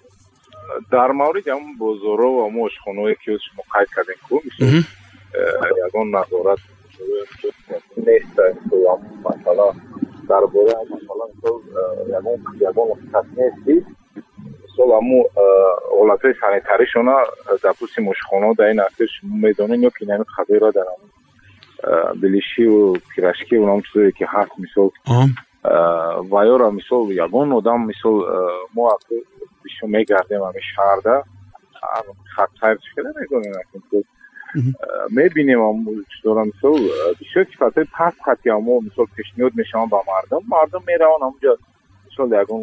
дар 0.91 1.13
мавриди 1.13 1.51
ҳамн 1.51 1.77
бозоро 1.79 2.29
ва 2.39 2.49
мо 2.55 2.61
ошхонаое 2.67 3.15
ки 3.23 3.31
шумо 3.47 3.63
қайд 3.75 3.89
кардем 3.95 4.19
ку 4.29 4.37
ягон 5.87 6.11
назорат 6.11 6.61
нест 8.07 8.37
масъала 9.25 9.75
дар 10.31 10.45
бораи 10.55 10.85
масъала 10.91 11.27
мисол 11.33 11.57
ягон 12.69 12.89
кас 13.13 13.27
нести 13.37 13.75
мисол 14.63 14.89
ҳамн 14.97 15.13
ҳолатҳои 15.99 16.35
санитаришона 16.43 17.17
дар 17.63 17.75
пӯстим 17.81 18.05
ошхонао 18.13 18.55
дар 18.59 18.71
ин 18.73 18.81
ҳафта 18.85 19.05
шумо 19.15 19.35
медонед 19.47 19.81
ё 19.89 19.91
ки 19.97 20.05
нами 20.11 20.25
хабера 20.37 20.73
дар 20.73 20.87
билишиву 22.23 22.97
пирашкиву 23.15 23.67
нам 23.67 23.83
чизое 23.83 24.13
ки 24.19 24.25
ҳаст 24.35 24.53
мисол 24.59 24.89
ва 25.63 26.45
ёра 26.47 26.71
мисол 26.71 27.11
ягон 27.11 27.53
одам 27.53 27.87
мисол 27.87 28.25
э, 28.25 28.49
мо 28.75 28.99
бисёр 29.65 29.89
мегардем 29.89 30.43
ҳамин 30.43 30.65
шаҳрда 30.75 31.23
хатсайр 32.35 32.79
чикада 32.85 33.11
мекунем 33.21 33.55
мебинем 35.11 35.61
дора 36.25 36.45
мисол 36.45 36.77
бисёр 37.21 37.45
сифатҳои 37.53 37.87
паст 37.97 38.19
хати 38.25 38.49
мо 38.51 38.81
мисол 38.81 39.07
пешниҳод 39.17 39.55
мешаванд 39.55 39.91
ба 39.91 40.01
мардам 40.07 40.43
мардам 40.47 40.83
мераванд 40.87 41.23
ҳамунҷа 41.23 41.53
мисол 42.07 42.29
ягон 42.43 42.61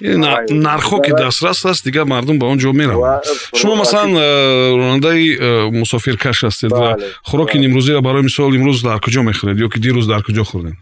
нархҳо 0.00 1.00
ки 1.04 1.12
дастрас 1.12 1.64
аст 1.64 1.84
дигар 1.84 2.04
мардум 2.04 2.38
ба 2.38 2.46
он 2.52 2.58
ҷо 2.58 2.72
мераванд 2.72 3.24
шумо 3.58 3.74
масалан 3.76 4.12
э, 4.16 4.76
ронандаи 4.80 5.24
э, 5.36 5.70
мусофиркаш 5.70 6.38
ҳастед 6.44 6.70
ва 6.80 6.88
хӯроки 7.28 7.56
имрӯзиро 7.68 8.00
барои 8.02 8.22
мисол 8.22 8.50
имрӯз 8.58 8.78
дар 8.88 8.98
куҷо 9.04 9.20
мехӯред 9.28 9.56
ё 9.64 9.68
ки 9.72 9.78
дирӯз 9.84 10.06
дар 10.12 10.22
куҷо 10.22 10.44
хӯрдед? 10.50 10.76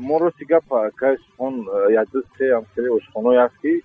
Мо 0.00 0.18
рости 0.18 0.44
гап 0.44 0.64
кашон 0.96 1.66
як 1.90 2.08
ду 2.12 2.22
се 2.36 2.44
ҳамсари 2.56 2.88
ошхоное 2.98 3.44
аст 3.46 3.56
ки 3.62 3.82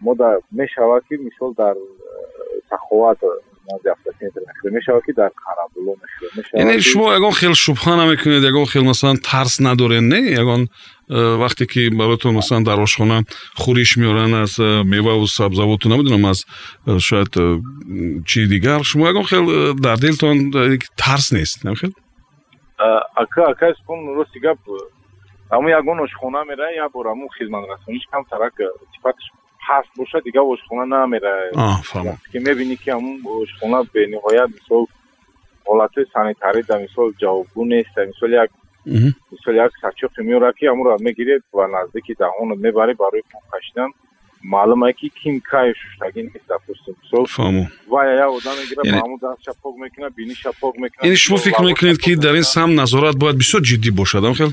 мо 0.00 0.16
мешавад 0.52 1.04
ки 1.08 1.14
мисол 1.16 1.54
дар 1.54 1.76
саховат 2.68 3.18
мешавад 4.64 5.04
ки 5.04 5.12
дар 5.12 5.30
қарабуло 5.44 5.96
яъне 6.54 6.80
шумо 6.80 7.12
ягон 7.12 7.32
хел 7.32 7.54
шубҳа 7.54 7.96
намекунед 7.96 8.44
ягон 8.44 8.66
хел 8.66 8.84
масалан 8.84 9.18
тарс 9.18 9.58
надоред 9.60 10.02
не? 10.02 10.20
Ягон 10.42 10.68
вақте 11.08 11.66
ки 11.66 11.90
баротон 11.90 12.34
масалан 12.34 12.64
дар 12.64 12.78
ошхона 12.80 13.24
хӯриш 13.58 13.96
меоранд 13.96 14.34
аз 14.34 14.58
меваву 14.58 15.26
сабзавоту 15.26 15.88
намедонам 15.88 16.24
аз 16.26 16.46
шояд 16.98 17.32
чизи 18.26 18.48
дигар. 18.48 18.82
Шумо 18.84 19.06
ягон 19.08 19.24
хел 19.24 19.74
дар 19.74 19.98
дилтон 19.98 20.52
тарс 20.96 21.32
нест 21.32 21.64
намхел 21.64 21.90
ака 23.22 23.42
акаспон 23.52 23.98
рости 24.16 24.38
гап 24.46 24.58
ҳамн 25.50 25.68
ягон 25.80 25.98
ошхона 26.00 26.44
мерае 26.50 26.76
як 26.76 26.92
бор 26.92 27.06
ҳамн 27.06 27.28
хизматрасониш 27.38 28.04
камтарак 28.12 28.54
сифатш 28.94 29.24
паст 29.66 29.90
боша 29.96 30.20
дигар 30.26 30.44
ошхона 30.54 30.84
намерае 30.86 31.50
ки 32.30 32.38
мебинӣ 32.46 32.76
ки 32.82 32.90
ҳамн 32.96 33.14
ошхона 33.44 33.78
бениҳоят 33.94 34.50
мисол 34.58 34.82
ҳолатҳои 35.68 36.10
санитарида 36.14 36.74
мисол 36.84 37.08
ҷавобгӯ 37.22 37.62
нест 37.72 37.94
мисол 38.10 38.30
як 38.44 38.50
мисол 39.32 39.54
як 39.66 39.72
сарчоқи 39.82 40.20
меорад 40.28 40.54
ки 40.58 40.64
ҳамнро 40.70 40.96
мегиред 41.06 41.42
ва 41.58 41.66
наздики 41.76 42.12
даҳонат 42.22 42.58
мебаред 42.66 42.96
барои 43.04 43.22
пок 43.32 43.44
кашидан 43.52 43.90
маълуме 44.44 44.92
ки 44.92 45.10
кимкаи 45.10 45.74
шуштагӣ 45.80 46.22
нест 46.22 46.46
допустим 46.48 46.94
фаҳмо. 47.36 47.66
ва 47.88 48.04
я 48.04 48.26
одам 48.30 48.54
мегира 48.60 48.82
маъмул 48.84 49.18
даст 49.18 49.44
шапок 49.44 49.76
мекунад 49.78 50.12
бини 50.14 50.34
шапок 50.34 50.74
мекунад 50.78 51.04
яъне 51.04 51.16
шумо 51.16 51.38
фикр 51.38 51.62
мекунед 51.64 51.98
ки 51.98 52.16
дар 52.16 52.34
ин 52.34 52.42
сам 52.42 52.74
назорат 52.74 53.16
бояд 53.22 53.36
бисёр 53.36 53.60
ҷиддӣ 53.70 53.90
бошад 54.00 54.24
амхел 54.24 54.50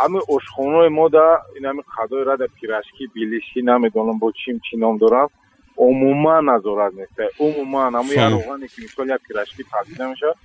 ҳами 0.00 0.20
ошхонаҳои 0.34 0.90
мо 0.98 1.06
да 1.16 1.26
инами 1.58 1.82
хадои 1.94 2.24
рада 2.30 2.46
пирашкӣ 2.58 3.04
билишӣ 3.14 3.60
намедонам 3.70 4.18
бо 4.22 4.28
чим 4.40 4.56
чӣ 4.66 4.74
ном 4.84 4.94
доранд 5.02 5.30
умуман 5.76 6.44
назорат 6.52 6.92
нест 7.00 7.16
умуман 7.46 7.94
ҳамн 7.98 8.12
яроғане 8.26 8.66
ки 8.72 8.78
мисол 8.84 9.06
як 9.16 9.22
пирашкӣ 9.28 9.62
тавзида 9.72 10.04
мешавад 10.12 10.36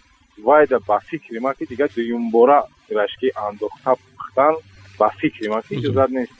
вайда 0.48 0.78
ба 0.88 1.00
фикри 1.10 1.40
ма 1.40 1.52
ки 1.58 1.64
дигар 1.72 1.90
дуюмбора 1.96 2.60
пирашкӣ 2.88 3.28
андохта 3.48 3.92
пухтан 4.02 4.54
ба 5.00 5.10
фикри 5.20 5.48
ман 5.50 5.62
ки 5.68 5.76
иҷозат 5.76 6.10
нест 6.12 6.40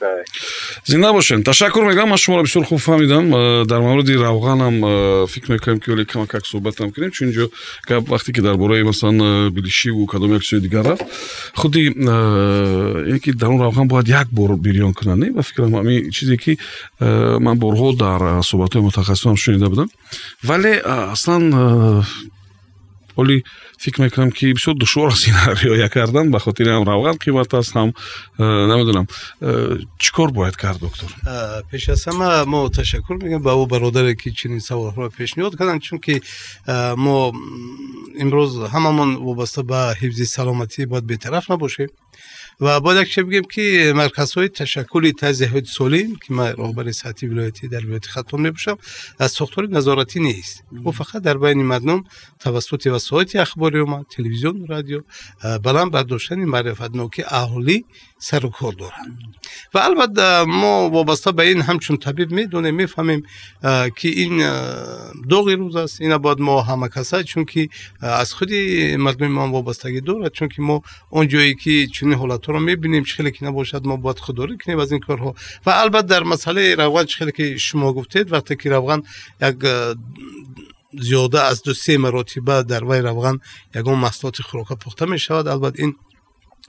зинда 0.84 1.12
бошед 1.12 1.44
ташаккур 1.44 1.84
мегӯям. 1.84 2.08
Ман 2.08 2.18
шуморо 2.18 2.42
бисёр 2.44 2.64
хуб 2.64 2.78
фаҳмидам. 2.78 3.24
Э, 3.34 3.64
дар 3.64 3.80
мавриди 3.80 4.12
равғанам 4.12 4.74
э, 4.84 5.26
фикр 5.28 5.52
мекунем 5.52 5.80
ки 5.80 5.90
оле 5.90 6.04
камакак 6.04 6.46
суҳбатам 6.46 6.92
кунем. 6.92 7.10
Чун 7.10 7.28
инҷо 7.28 7.50
гап 7.88 8.08
вақте 8.08 8.32
ки 8.32 8.40
дар 8.40 8.56
бораи 8.56 8.82
масалан 8.82 9.20
э, 9.20 9.50
билишиву 9.50 10.06
кадом 10.06 10.34
як 10.34 10.42
чизи 10.42 10.62
дигар 10.62 10.84
рафт 10.84 11.04
худи 11.54 11.92
яне 11.94 13.18
ки 13.18 13.32
дар 13.32 13.50
он 13.50 13.60
равған 13.60 13.88
бояд 13.88 14.08
як 14.08 14.28
бор 14.28 14.56
бирён 14.56 14.94
кунад 14.94 15.18
не? 15.18 15.30
Ба 15.30 15.42
фикрам 15.42 15.72
ҳамин 15.72 16.10
чизе 16.10 16.36
ки 16.36 16.58
ман 17.00 17.58
борҳо 17.58 17.96
дар 17.96 18.42
суҳбатҳои 18.42 18.82
мутахассисонам 18.82 19.36
шунида 19.36 19.68
будам. 19.68 19.88
Вале 20.42 20.80
аслан 20.84 22.04
оли 23.15 23.43
фикр 23.77 24.01
мекунам 24.01 24.31
ки 24.31 24.53
бисёр 24.53 24.75
душвор 24.75 25.09
аст 25.09 25.27
инро 25.27 25.53
риоя 25.61 25.89
кардан 25.89 26.31
ба 26.31 26.39
хотири 26.39 26.69
ҳам 26.69 26.85
равған 26.87 27.17
қимат 27.19 27.53
аст 27.57 27.75
ҳам 27.75 27.93
э, 28.37 28.43
намедонам 28.67 29.07
э, 29.41 29.79
чӣ 29.99 30.11
кор 30.11 30.31
бояд 30.31 30.55
кард 30.55 30.79
доктор 30.79 31.09
пеш 31.71 31.89
аз 31.89 32.07
ҳама 32.07 32.45
мо 32.45 32.69
ташаккур 32.69 33.17
мегӯем 33.17 33.41
ба 33.41 33.51
ӯ 33.51 33.67
бародаре 33.67 34.15
ки 34.15 34.31
чунин 34.31 34.59
саволҳоро 34.59 35.09
пешниҳод 35.19 35.57
карданд 35.57 35.81
чунки 35.81 36.21
э, 36.67 36.95
мо 36.95 37.33
имрӯз 38.23 38.51
ҳамамон 38.73 39.17
вобаста 39.17 39.63
و 42.60 42.80
بعد 42.80 43.06
یک 43.06 43.20
بگیم 43.20 43.42
که 43.42 43.92
مرکز 43.96 44.32
های 44.32 44.48
تشکلی 44.48 45.12
تزهید 45.12 45.64
سولین 45.64 46.16
که 46.26 46.34
من 46.34 46.56
راهبر 46.56 46.92
سطحی 46.92 47.28
ولایتی 47.28 47.68
در 47.68 47.86
ولایت 47.86 48.06
خطان 48.06 48.40
می 48.40 48.50
باشم 48.50 48.78
از 49.18 49.30
ساختار 49.30 49.68
نظارتی 49.68 50.20
نیست. 50.20 50.64
او 50.84 50.92
فقط 50.92 51.22
در 51.22 51.38
بین 51.38 51.62
مردم 51.62 52.04
توسط 52.38 52.86
وسایل 52.86 53.28
اخباری 53.34 53.82
ما 53.82 54.04
تلویزیون 54.10 54.66
رادیو 54.66 55.00
بلند 55.62 55.90
برداشتن 55.90 56.44
معرفت 56.44 56.96
نوکی 56.96 57.24
اهلی 57.28 57.84
سر 58.24 58.46
و 58.46 58.48
کار 58.48 58.72
دارن. 58.72 59.18
و 59.74 59.78
البته 59.78 60.44
ما 60.44 60.90
وابسته 60.90 61.32
به 61.32 61.42
این 61.42 61.60
همچون 61.60 61.96
طبیب 61.96 62.30
می‌دونیم 62.30 62.74
می‌فهمیم 62.74 63.22
که 63.96 64.08
این 64.08 64.36
دو 65.28 65.56
روز 65.56 65.76
است. 65.76 66.00
اینا 66.00 66.18
باید 66.18 66.40
ما 66.40 66.62
همه 66.62 66.88
کس 66.88 67.14
چون 67.14 67.44
که 67.44 67.68
از 68.00 68.34
خودی 68.34 68.96
مردم 68.96 69.26
ما 69.26 69.48
وابستگی 69.48 70.00
دارد 70.00 70.32
چون 70.32 70.48
که 70.48 70.62
ما 70.62 70.82
اون 71.10 71.28
جایی 71.28 71.54
که 71.54 71.86
چون 71.86 72.12
حالت 72.12 72.48
رو 72.48 72.60
می‌بینیم 72.60 73.02
خیلی 73.02 73.30
که 73.30 73.44
نباشد 73.44 73.86
ما 73.86 73.96
باید 73.96 74.18
خودداری 74.18 74.58
کنیم 74.58 74.78
از 74.78 74.92
این 74.92 75.00
کارها. 75.00 75.34
و 75.66 75.70
البته 75.70 76.06
در 76.06 76.22
مسئله 76.22 76.74
روغن 76.74 77.04
خیلی 77.04 77.32
که 77.32 77.56
شما 77.56 77.92
گفتید 77.92 78.32
وقتی 78.32 78.56
که 78.56 78.70
روغن 78.70 79.02
یک 79.42 79.56
زیاده 81.00 81.40
از 81.42 81.62
دو 81.62 81.74
سه 81.74 81.98
مراتبه 81.98 82.62
در 82.62 82.84
وی 82.84 82.98
روغن 82.98 83.38
یکم 83.74 83.94
محصولات 83.94 84.42
خوراکه 84.42 84.74
پخته 84.74 85.06
می 85.06 85.18
شود 85.18 85.48
البته 85.48 85.82
این 85.82 85.94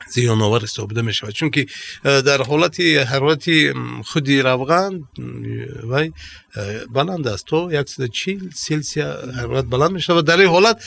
زیان 0.09 0.41
آور 0.41 0.63
استفاده 0.63 1.01
می 1.01 1.13
شود 1.13 1.29
چون 1.29 1.49
که 1.49 1.65
در 2.03 2.41
حالت 2.41 2.79
حرارت 2.79 3.45
خودی 4.03 4.41
روغن 4.41 5.03
وای 5.83 6.11
بلند 6.93 7.27
است. 7.27 7.45
تو 7.45 7.83
140 7.85 8.49
سلسی 8.53 9.01
حرارت 9.01 9.65
بلند 9.65 9.91
می 9.91 10.01
شود 10.01 10.25
در 10.25 10.39
این 10.39 10.49
حالت 10.49 10.83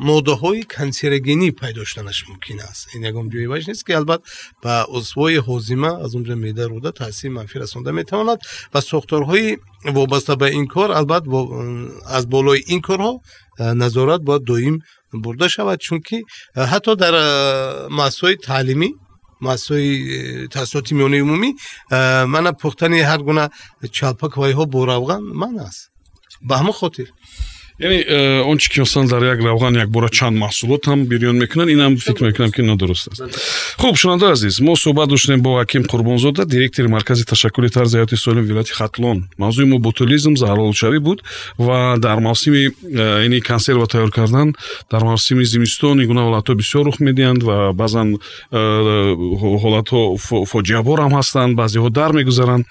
موده 0.00 0.32
های 0.32 0.62
کنسرگینی 0.62 1.50
پیدا 1.50 1.84
شدنش 1.84 2.24
ممکن 2.28 2.60
است. 2.60 2.88
این 2.94 3.04
یکم 3.04 3.28
جوی 3.28 3.46
باش 3.46 3.68
نیست 3.68 3.86
که 3.86 3.96
البته 3.96 4.22
به 4.62 4.70
عضوای 4.70 5.42
هضمه 5.48 6.04
از 6.04 6.14
اونجا 6.14 6.34
میده 6.34 6.66
روده 6.66 6.90
تاثیر 6.90 7.30
منفی 7.30 7.58
رسانده 7.58 7.90
می 7.90 8.04
تواند 8.04 8.38
و 8.74 8.80
ساختارهای 8.80 9.58
وابسته 9.84 10.36
به 10.36 10.46
این 10.46 10.66
کار 10.66 10.92
البته 10.92 11.30
از 12.06 12.30
بالای 12.30 12.62
این 12.66 12.80
کارها 12.80 13.20
نظارت 13.58 14.20
باید 14.20 14.44
دائم 14.44 14.78
برده 15.14 15.48
شود. 15.48 15.78
چون 15.78 16.00
که 16.00 16.22
حتی 16.56 16.96
در 16.96 17.12
مؤسسه 17.88 18.36
تعلیمی 18.36 18.94
مؤسسه 19.40 20.48
تاسیسات 20.48 20.92
میانه 20.92 21.20
عمومی 21.20 21.54
من 22.26 22.52
پختن 22.52 22.92
هر 22.92 23.18
گونه 23.18 23.48
چاپک 23.92 24.38
و 24.38 24.52
ها 24.52 24.64
بوروغان 24.64 25.22
من 25.22 25.58
است. 25.58 25.90
به 26.48 26.56
همه 26.56 26.72
خاطر. 26.72 27.06
Яъне 27.80 28.04
э, 28.06 28.42
он 28.42 28.58
чӣ 28.58 28.68
ки 28.68 28.80
масалан 28.80 29.08
дар 29.08 29.24
як 29.24 29.40
равған 29.40 29.78
якбора 29.80 30.08
чанд 30.08 30.36
маҳсулот 30.36 30.84
ҳам 30.84 31.06
бирён 31.08 31.36
мекунанд 31.40 31.70
инам 31.70 31.96
фикр 31.96 32.24
мекунам 32.24 32.52
ки 32.52 32.60
нодуруст 32.60 33.08
аст. 33.08 33.22
Хуб 33.78 33.96
шунавандаи 33.96 34.32
азиз 34.32 34.60
мо 34.60 34.76
суҳбат 34.76 35.08
доштем 35.08 35.40
бо 35.40 35.60
ҳаким 35.62 35.88
қурбонзода 35.88 36.44
директори 36.44 36.88
маркази 36.88 37.24
ташаккули 37.24 37.70
тарзи 37.70 37.96
ҳаёти 37.96 38.16
солим 38.16 38.44
вилояти 38.44 38.72
хатлон. 38.72 39.28
Мавзӯи 39.38 39.64
мо 39.64 39.78
ботулизм 39.78 40.36
заҳролудшавӣ 40.36 40.98
буд 40.98 41.22
ва 41.58 41.96
дар 41.98 42.20
мавсими 42.20 42.68
яъне 42.92 43.40
консерва 43.40 43.86
тайёр 43.86 44.10
кардан 44.10 44.54
дар 44.90 45.02
мавсими 45.04 45.44
зимистон 45.44 46.00
ин 46.00 46.06
гуна 46.06 46.22
ҳолатҳо 46.28 46.54
бисёр 46.54 46.84
рух 46.84 47.00
медиҳанд 47.00 47.42
ва 47.42 47.72
баъзан 47.72 48.18
э, 48.52 48.60
ҳолатҳо 49.62 50.00
фоҷиабор 50.52 50.98
ҳам 51.00 51.12
ҳастанд 51.18 51.56
баъзеҳо 51.56 51.88
дар 51.90 52.12
мегузаранд. 52.12 52.64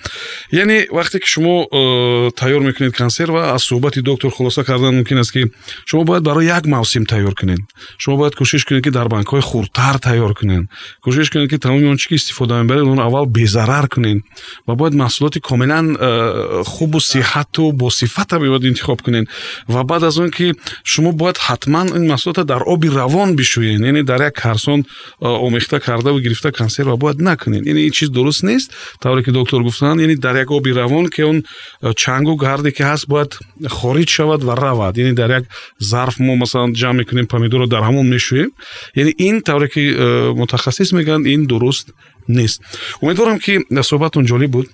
Яъне 0.51 0.87
вақте 0.91 1.19
ки 1.19 1.27
шумо 1.27 1.65
э, 1.71 2.31
тайёр 2.39 2.61
мекунед 2.61 2.93
консерва 2.95 3.41
аз 3.55 3.63
суҳбати 3.63 4.01
доктор 4.01 4.31
хулоса 4.31 4.63
кардан 4.63 4.98
мумкин 4.98 5.18
аст 5.18 5.32
ки 5.32 5.50
шумо 5.86 6.04
бояд 6.04 6.22
барои 6.22 6.46
як 6.46 6.66
мавсим 6.66 7.06
тайёр 7.06 7.34
кунед 7.34 7.60
шумо 7.98 8.16
бояд 8.16 8.34
кӯшиш 8.34 8.64
кунед 8.64 8.84
ки 8.84 8.90
дар 8.90 9.08
банкҳои 9.08 9.40
хурдтар 9.40 9.98
тайёр 9.98 10.34
кунед 10.34 10.64
кӯшиш 11.04 11.30
кунед 11.30 11.50
ки 11.50 11.58
тамоми 11.58 11.86
он 11.86 11.96
чӣ 11.96 12.08
ки 12.08 12.14
истифода 12.14 12.62
мебаред 12.62 12.84
онро 12.84 13.04
аввал 13.04 13.26
безарар 13.26 13.88
кунед 13.88 14.22
ва 14.66 14.74
бояд 14.74 14.94
маҳсулоти 14.94 15.40
комилан 15.40 15.96
э, 16.00 16.62
хубу 16.66 17.00
сиҳату 17.00 17.72
босифата 17.72 18.38
бояд 18.38 18.64
интихоб 18.64 19.02
кунед 19.02 19.28
ва 19.68 19.84
баъд 19.84 20.02
аз 20.02 20.18
он 20.18 20.30
ки 20.30 20.54
шумо 20.84 21.12
бояд 21.12 21.38
ҳатман 21.38 21.88
ин 21.96 22.06
маҳсулота 22.12 22.44
дар 22.44 22.62
оби 22.66 22.88
равон 22.88 23.36
бишӯед 23.36 23.80
яъне 23.80 24.02
дар 24.02 24.20
як 24.22 24.34
карсон 24.34 24.80
э, 24.80 24.84
омехта 25.20 25.80
кардаву 25.80 26.18
гирифта 26.20 26.52
консерва 26.52 26.96
бояд 26.96 27.18
накунед 27.18 27.66
яъне 27.66 27.80
ин 27.86 27.92
чиз 27.92 28.10
дуруст 28.10 28.42
нест 28.42 28.72
тавре 29.00 29.22
ки 29.24 29.30
доктор 29.30 29.62
гуфтанд 29.62 30.00
яъне 30.00 30.16
дар 30.16 30.36
як 30.36 30.50
оби 30.50 30.72
равон 30.72 31.08
ки 31.08 31.22
он 31.22 31.44
э, 31.82 31.94
чангу 31.94 32.36
гарде 32.36 32.72
ки 32.72 32.82
ҳаст 32.82 33.06
бояд 33.08 33.38
хориҷ 33.68 34.08
шавад 34.08 34.42
ва 34.44 34.56
равад 34.56 34.87
яъне 34.88 35.12
дар 35.12 35.30
як 35.30 35.44
зарф 35.78 36.18
мо 36.18 36.36
масалан 36.36 36.72
ҷамъ 36.72 36.96
мекунем 36.98 37.26
помидорро 37.26 37.66
дар 37.66 37.82
ҳамон 37.82 38.06
мешӯем 38.08 38.50
яъне 38.94 39.12
ин 39.18 39.42
тавре 39.42 39.68
ки 39.68 39.80
э, 39.80 40.32
мутахассис 40.34 40.92
мегӯянд 40.92 41.26
ин 41.26 41.46
дуруст 41.46 41.90
нест 42.28 42.62
умедворам 43.00 43.38
ки 43.38 43.58
суҳбатон 43.90 44.24
ҷолиб 44.26 44.50
буд 44.50 44.66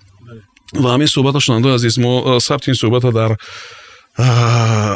ва 0.73 0.89
ҳамин 0.95 1.07
суҳбата 1.07 1.41
шунавандаи 1.41 1.75
азиз 1.75 1.99
мо 1.99 2.13
э, 2.37 2.41
сабти 2.41 2.71
ин 2.71 2.75
суҳбата 2.83 3.13
дар 3.13 3.37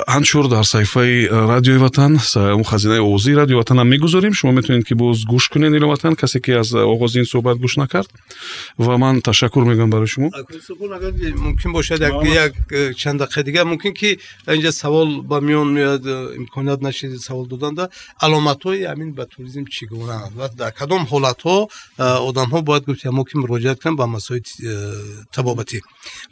аншур 0.07 0.49
дар 0.49 0.65
саҳифаи 0.65 1.29
радиои 1.29 1.79
ватан 1.79 2.19
хазинаи 2.19 2.99
овозии 2.99 3.35
радиои 3.35 3.57
ватанам 3.57 3.89
мегузорем 3.89 4.35
шумо 4.35 4.53
метавонед 4.53 4.87
ки 4.87 4.95
боз 4.95 5.25
гӯш 5.25 5.49
кунед 5.49 5.73
ино 5.75 5.89
ватан 5.89 6.15
касе 6.17 6.41
ки 6.41 6.51
аз 6.51 6.73
оғози 6.73 7.19
ин 7.23 7.25
суҳбат 7.25 7.59
гӯш 7.59 7.77
накард 7.77 8.11
ва 8.77 8.99
ман 8.99 9.23
ташаккур 9.23 9.65
мегӯям 9.65 9.91
барои 9.91 10.07
шумо 10.07 10.31
мумкин 11.37 11.73
бошад 11.73 12.01
як 12.01 12.53
чанд 12.97 13.21
дақиқа 13.23 13.43
дигар 13.43 13.65
мумкин 13.65 13.95
ки 13.95 14.19
инҷа 14.47 14.73
савол 14.73 15.23
ба 15.23 15.41
миён 15.41 15.73
меояд 15.73 16.05
имконият 16.37 16.83
нашид 16.83 17.21
савол 17.23 17.47
доданда 17.47 17.89
аломатҳои 18.21 18.85
ҳамин 18.91 19.15
ба 19.15 19.27
туризм 19.27 19.65
чӣ 19.65 19.87
гунаанд 19.87 20.33
ва 20.37 20.49
дар 20.49 20.73
кадом 20.73 21.07
ҳолатҳо 21.07 21.69
одамҳо 21.99 22.63
бояд 22.63 22.85
гуфт 22.85 23.05
мо 23.07 23.25
ки 23.25 23.37
муроҷиат 23.37 23.79
кунанд 23.81 23.99
ба 23.99 24.07
масоили 24.07 24.43
табобатӣ 25.33 25.81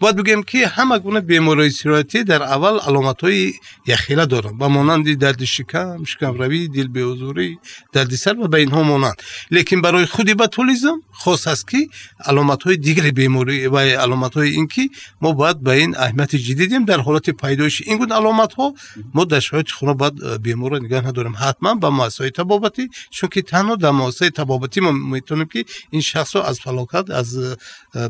бояд 0.01 0.17
бигӯем 0.17 0.43
ки 0.43 0.61
ҳама 0.77 0.99
гуна 0.99 1.21
бемории 1.21 1.71
сироятӣ 1.71 2.25
дар 2.25 2.43
аввал 2.43 2.76
سال 2.78 2.90
علامت‌های 2.90 3.54
یخیله 3.88 4.26
دارن 4.26 4.58
به 4.58 4.68
مانند 4.68 5.14
درد 5.14 5.46
شکم 5.46 6.04
شکم 6.04 6.34
روی 6.34 6.68
دل 6.68 6.88
به 6.88 7.02
حضوری 7.02 7.60
درد 7.94 8.16
سر 8.16 8.40
و 8.40 8.48
به 8.48 8.58
اینها 8.58 8.84
مانند. 8.84 9.22
لیکن 9.52 9.82
برای 9.82 10.06
خودی 10.06 10.34
بتولیزم 10.34 11.02
خاص 11.12 11.48
است 11.48 11.68
که 11.68 11.88
علامت‌های 12.26 12.78
دیگر 12.78 13.12
بیماری 13.12 13.68
و 13.68 13.78
علامت‌های 13.78 14.50
این 14.50 14.68
که 14.68 14.90
ما 15.22 15.32
باید 15.32 15.62
به 15.62 15.72
این 15.72 15.98
اهمیت 15.98 16.36
جدیدیم 16.36 16.86
در 16.86 17.00
حالت 17.00 17.30
پیدایش. 17.30 17.82
این 17.86 17.98
گونه 17.98 18.16
علامت‌ها 18.16 18.74
ما 19.14 19.24
در 19.26 19.40
شاید 19.40 19.70
خونه 19.70 19.94
باید 19.94 20.42
بیمار 20.42 20.72
را 20.72 20.78
نگه 20.78 21.08
نداریم. 21.08 21.36
حتما 21.40 21.76
به 21.76 21.90
مؤسسه 21.90 22.30
تبابتی 22.30 22.90
چون 23.10 23.30
که 23.30 23.42
تنها 23.42 23.76
در 23.76 23.92
مؤسسه 23.92 24.30
تبابتی 24.30 24.82
ما 24.82 24.92
می‌تونیم 24.92 25.46
که 25.46 25.66
این 25.90 26.02
شخص 26.02 26.36
رو 26.36 26.42
از 26.42 26.60
فلاکت 26.60 27.10
از 27.10 27.58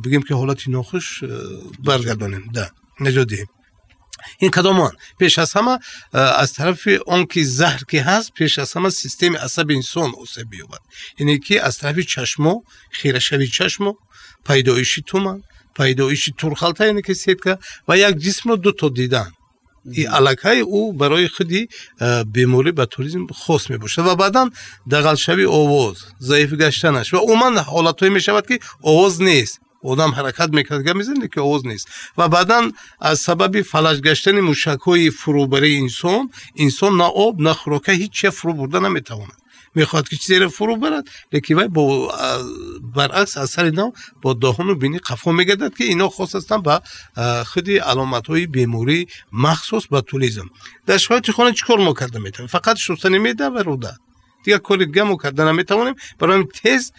بگیم 0.03 0.21
که 0.21 0.36
حالت 0.36 0.67
ناخوش 0.67 1.23
برگردانیم. 1.84 2.51
ده 2.53 2.71
نجات 2.99 3.27
دهیم. 3.27 3.47
این 4.40 4.52
کدامان 4.52 4.92
پیش 5.20 5.40
از 5.40 5.54
همه 5.54 5.80
از 6.13 6.54
طرف 6.54 6.88
اون 7.06 7.26
که 7.26 7.44
زهر 7.44 7.82
که 7.90 8.02
هست 8.02 8.34
پیش 8.34 8.60
از 8.60 8.74
همه 8.74 8.90
سیستم 8.90 9.36
عصب 9.36 9.66
انسان 9.70 10.12
اوسه 10.16 10.44
بیوبد 10.44 10.80
یعنی 11.20 11.40
که 11.40 11.66
از 11.66 11.78
طرف 11.78 12.00
چشمو 12.00 12.62
خیرشوی 12.92 13.48
چشمو 13.48 13.94
پیدایشی 14.48 15.04
تومن 15.08 15.42
پیدایشی 15.78 16.34
تورخلطه 16.38 16.86
یعنی 16.86 17.02
که 17.02 17.13
سید 17.13 17.44
که 17.44 17.58
و 17.88 17.98
یک 17.98 18.16
جسم 18.16 18.50
رو 18.50 18.56
دو 18.56 18.72
تا 18.72 18.90
دیدن. 18.90 19.32
ای 19.92 20.06
علکه 20.06 20.50
او 20.50 20.94
برای 20.94 21.28
خودی 21.28 21.68
بیماری 22.32 22.72
به 22.72 22.86
توریسم 22.86 23.28
خاص 23.28 23.70
می 23.70 23.78
باشد 23.78 24.06
و 24.06 24.16
بعدا 24.16 24.50
دغل 24.92 25.16
شوی 25.16 25.46
آواز 25.46 25.96
ضعیف 26.22 26.54
گشتنش. 26.54 27.13
و 27.13 27.18
اومن 27.18 27.58
حالت 27.58 28.04
می‌شود 28.04 28.48
که 28.48 28.60
آواز 28.84 29.22
نیست. 29.22 29.60
одам 29.87 30.11
ҳаракат 30.12 30.51
мекард 30.59 30.83
га 30.83 30.94
мезанде 30.94 31.29
ки 31.29 31.38
овоз 31.40 31.62
нест 31.64 31.88
ва 32.16 32.29
баъдан 32.29 32.75
аз 32.98 33.20
сабаби 33.20 33.62
фалаж 33.62 34.01
гаштани 34.01 34.40
мушакҳои 34.51 35.11
фурӯбари 35.20 35.70
инсон 35.85 36.31
инсон 36.55 36.96
на 36.96 37.09
об 37.27 37.40
на 37.40 37.53
хӯрока 37.61 37.92
ҳеҷ 38.01 38.12
чия 38.18 38.31
фурӯ 38.38 38.53
бурда 38.59 38.81
наметавонад 38.81 39.38
мехоҳад 39.77 40.07
ки 40.09 40.16
чизеро 40.22 40.48
фурӯ 40.57 40.75
барад 40.85 41.05
лекин 41.35 41.57
вай 41.57 41.68
бо 41.68 41.83
баръакс 42.96 43.37
аз 43.37 43.51
сари 43.55 43.70
нав 43.70 43.90
бо 44.22 44.29
доҳону 44.35 44.75
бини 44.83 44.98
қафо 45.09 45.31
мегардад 45.33 45.72
ки 45.77 45.85
ино 45.94 46.09
хос 46.09 46.31
ҳастанд 46.37 46.62
ба 46.68 46.75
худи 47.51 47.75
аломатҳои 47.90 48.46
бемории 48.46 49.09
махсус 49.44 49.85
ба 49.92 50.03
туризм 50.03 50.46
дар 50.87 50.98
шароити 51.05 51.31
хона 51.33 51.51
чӣ 51.59 51.64
кор 51.66 51.79
мо 51.87 51.92
карда 51.94 52.18
метавонем 52.20 52.53
фақат 52.57 52.77
шустани 52.87 53.18
меъда 53.18 53.51
ва 53.51 53.62
دیگه 54.47 54.60
کار 54.60 54.77
دیگه 54.77 55.17
کرده 55.23 55.43
نمی‌توانیم 55.43 55.95
برای 56.19 56.43
تز 56.43 56.91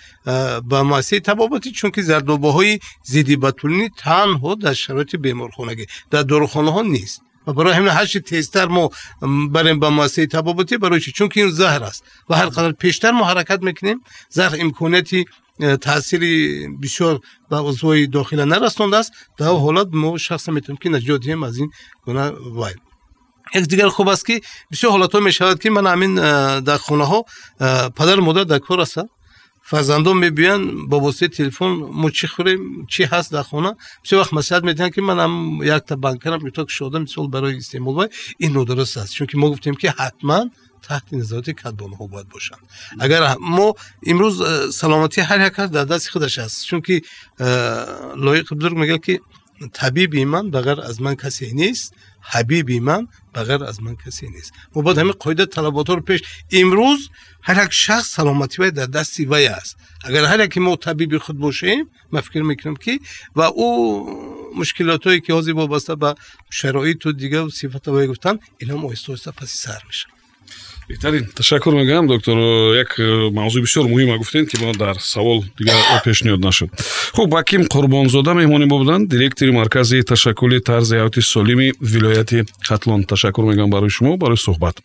به 0.70 0.82
ماسه 0.82 1.20
تبابتی 1.20 1.70
چون 1.70 1.90
که 1.90 2.02
زردوباهای 2.02 2.78
زیدی 3.02 3.36
بطولینی 3.36 3.88
تنها 3.96 4.54
در 4.54 4.72
شرایط 4.72 5.16
بیمارخانگی 5.16 5.86
در 6.10 6.22
داروخانه 6.22 6.72
ها 6.72 6.82
نیست. 6.82 7.22
و 7.46 7.52
برای 7.52 7.72
همین 7.72 7.88
هر 7.88 8.06
چی 8.06 8.20
تیزتر 8.20 8.66
ما 8.66 8.90
بریم 9.52 9.80
به 9.80 9.88
ماسه 9.88 10.26
تبابتی 10.26 10.76
برای 10.76 11.00
چی؟ 11.00 11.12
چون 11.12 11.28
که 11.28 11.40
این 11.40 11.50
زهر 11.50 11.82
است. 11.82 12.04
و 12.28 12.34
هر 12.36 12.46
قدر 12.46 12.72
پیشتر 12.72 13.10
ما 13.10 13.24
حرکت 13.24 13.62
می‌کنیم 13.62 14.00
زهر 14.30 14.56
امکانیتی 14.60 15.24
تاثیر 15.80 16.22
بسیار 16.82 17.20
به 17.50 17.56
عضوی 17.56 18.06
داخله 18.06 18.44
نرسونده 18.44 18.96
است. 18.96 19.12
در 19.38 19.46
حالت 19.46 19.88
ما 19.92 20.18
شخص 20.18 20.48
می‌تونیم 20.48 20.78
که 20.82 20.88
نجاتیم 20.88 21.42
از 21.42 21.58
این 21.58 21.70
گونه 22.04 22.28
وایل 22.28 22.76
як 23.53 23.67
дигар 23.67 23.89
хуб 23.89 24.09
аст 24.09 24.25
ки 24.25 24.41
бисёр 24.71 24.91
ҳолатҳо 24.95 25.19
мешавад 25.21 25.59
ки 25.59 25.69
ман 25.69 25.85
ҳамин 25.85 26.13
э, 26.17 26.61
дар 26.61 26.79
хонаҳо 26.79 27.19
э, 27.59 27.89
падару 27.97 28.21
модар 28.23 28.45
дар 28.45 28.59
кор 28.59 28.79
ҳастанд 28.79 29.09
фарзандон 29.63 30.17
мебиёянд 30.25 30.87
бо 30.89 30.99
воситаи 30.99 31.29
телефон 31.29 31.71
мо 32.01 32.09
чӣ 32.17 32.27
хӯрем 32.33 32.61
чӣ 32.93 33.03
ҳаст 33.11 33.29
дар 33.31 33.45
хона 33.51 33.71
бисёр 34.03 34.17
вақт 34.21 34.33
маслиҳат 34.37 34.63
медиҳанд 34.69 34.93
ки 34.95 35.01
манам 35.01 35.31
якта 35.63 35.95
банкарам 35.97 36.47
ито 36.47 36.65
кушода 36.65 36.99
мисол 36.99 37.27
барои 37.27 37.57
истеъмол 37.57 37.95
вай 37.99 38.09
ин 38.39 38.51
нодуруст 38.53 38.97
аст 38.97 39.13
чунки 39.17 39.35
мо 39.41 39.47
гуфтем 39.49 39.75
ки 39.75 39.87
ҳатман 39.87 40.45
таҳти 40.87 41.13
назороти 41.21 41.53
кадбонҳо 41.63 42.05
бояд 42.13 42.27
бошанд 42.35 42.63
агар 43.05 43.21
мо 43.57 43.67
имрӯз 44.11 44.35
э, 44.41 44.71
саломатии 44.81 45.23
ҳар 45.29 45.39
як 45.47 45.53
кас 45.57 45.69
дар 45.77 45.85
дасти 45.85 46.09
худаш 46.13 46.37
аст 46.45 46.57
чунки 46.69 46.95
э, 47.39 47.47
лоиқи 48.25 48.53
бузург 48.57 48.75
мегӯяд 48.81 49.01
ки 49.07 49.15
табиби 49.79 50.25
ман 50.25 50.45
ба 50.51 50.59
ғайр 50.67 50.79
аз 50.89 50.99
ман 50.99 51.15
касе 51.23 51.53
нест 51.53 51.93
حبیبی 52.30 52.80
من 52.80 53.08
بغیر 53.34 53.64
از 53.64 53.82
من 53.82 53.96
کسی 53.96 54.28
نیست. 54.28 54.52
ما 54.74 54.82
باید 54.82 54.98
همین 54.98 55.12
قاعده 55.12 55.46
طلبات 55.46 55.90
رو 55.90 56.00
پیش. 56.00 56.22
امروز 56.50 57.10
هر 57.42 57.64
یک 57.64 57.72
شخص 57.72 58.08
سلامتی 58.08 58.62
وی 58.62 58.70
در 58.70 58.86
دستی 58.86 59.24
وی 59.24 59.46
است. 59.46 59.76
اگر 60.04 60.24
هر 60.24 60.44
یکی 60.44 60.60
ما 60.60 60.76
طبیب 60.76 61.18
خود 61.18 61.38
باشیم 61.38 61.90
من 62.12 62.20
فکر 62.20 62.42
می‌کنم 62.42 62.76
که 62.76 63.00
و 63.36 63.40
او 63.40 64.06
مشکلاتی 64.56 65.08
هایی 65.08 65.20
که 65.20 65.32
حاضی 65.32 65.52
وابسته 65.52 65.94
به 65.94 66.14
شرایط 66.50 67.06
و 67.06 67.12
دیگه 67.12 67.40
و 67.40 67.50
صفات 67.50 67.88
وی 67.88 68.06
گفتن 68.06 68.38
اینا 68.58 68.76
مو 68.76 68.88
آیسته 68.88 69.30
پسی 69.30 69.58
سر 69.58 69.82
میشه 69.86 70.06
беҳтарин 70.88 71.26
ташаккур 71.34 71.74
мегӯям 71.74 72.06
доктор. 72.06 72.36
Як 72.74 72.96
э, 72.98 73.30
мавзӯи 73.30 73.60
бисёр 73.66 73.84
муҳима 73.92 74.16
гуфтед 74.18 74.48
ки 74.50 74.56
мо 74.62 74.72
дар 74.72 74.96
савол 75.00 75.44
дигар 75.58 75.76
пешниҳод 76.04 76.40
нашуд. 76.40 76.70
Хуб 77.12 77.34
аким 77.34 77.62
қурбонзода 77.74 78.32
меҳмони 78.34 78.66
мо 78.66 78.78
буданд. 78.78 79.08
Директори 79.08 79.50
маркази 79.50 80.02
ташаккули 80.02 80.60
тарзи 80.60 80.94
ҳаёти 80.96 81.20
солими 81.20 81.72
вилояти 81.80 82.44
хатлон. 82.62 83.04
Ташаккур 83.04 83.44
мегӯям 83.44 83.70
барои 83.70 83.90
шумо 83.90 84.16
барои 84.16 84.36
суҳбат 84.36 84.80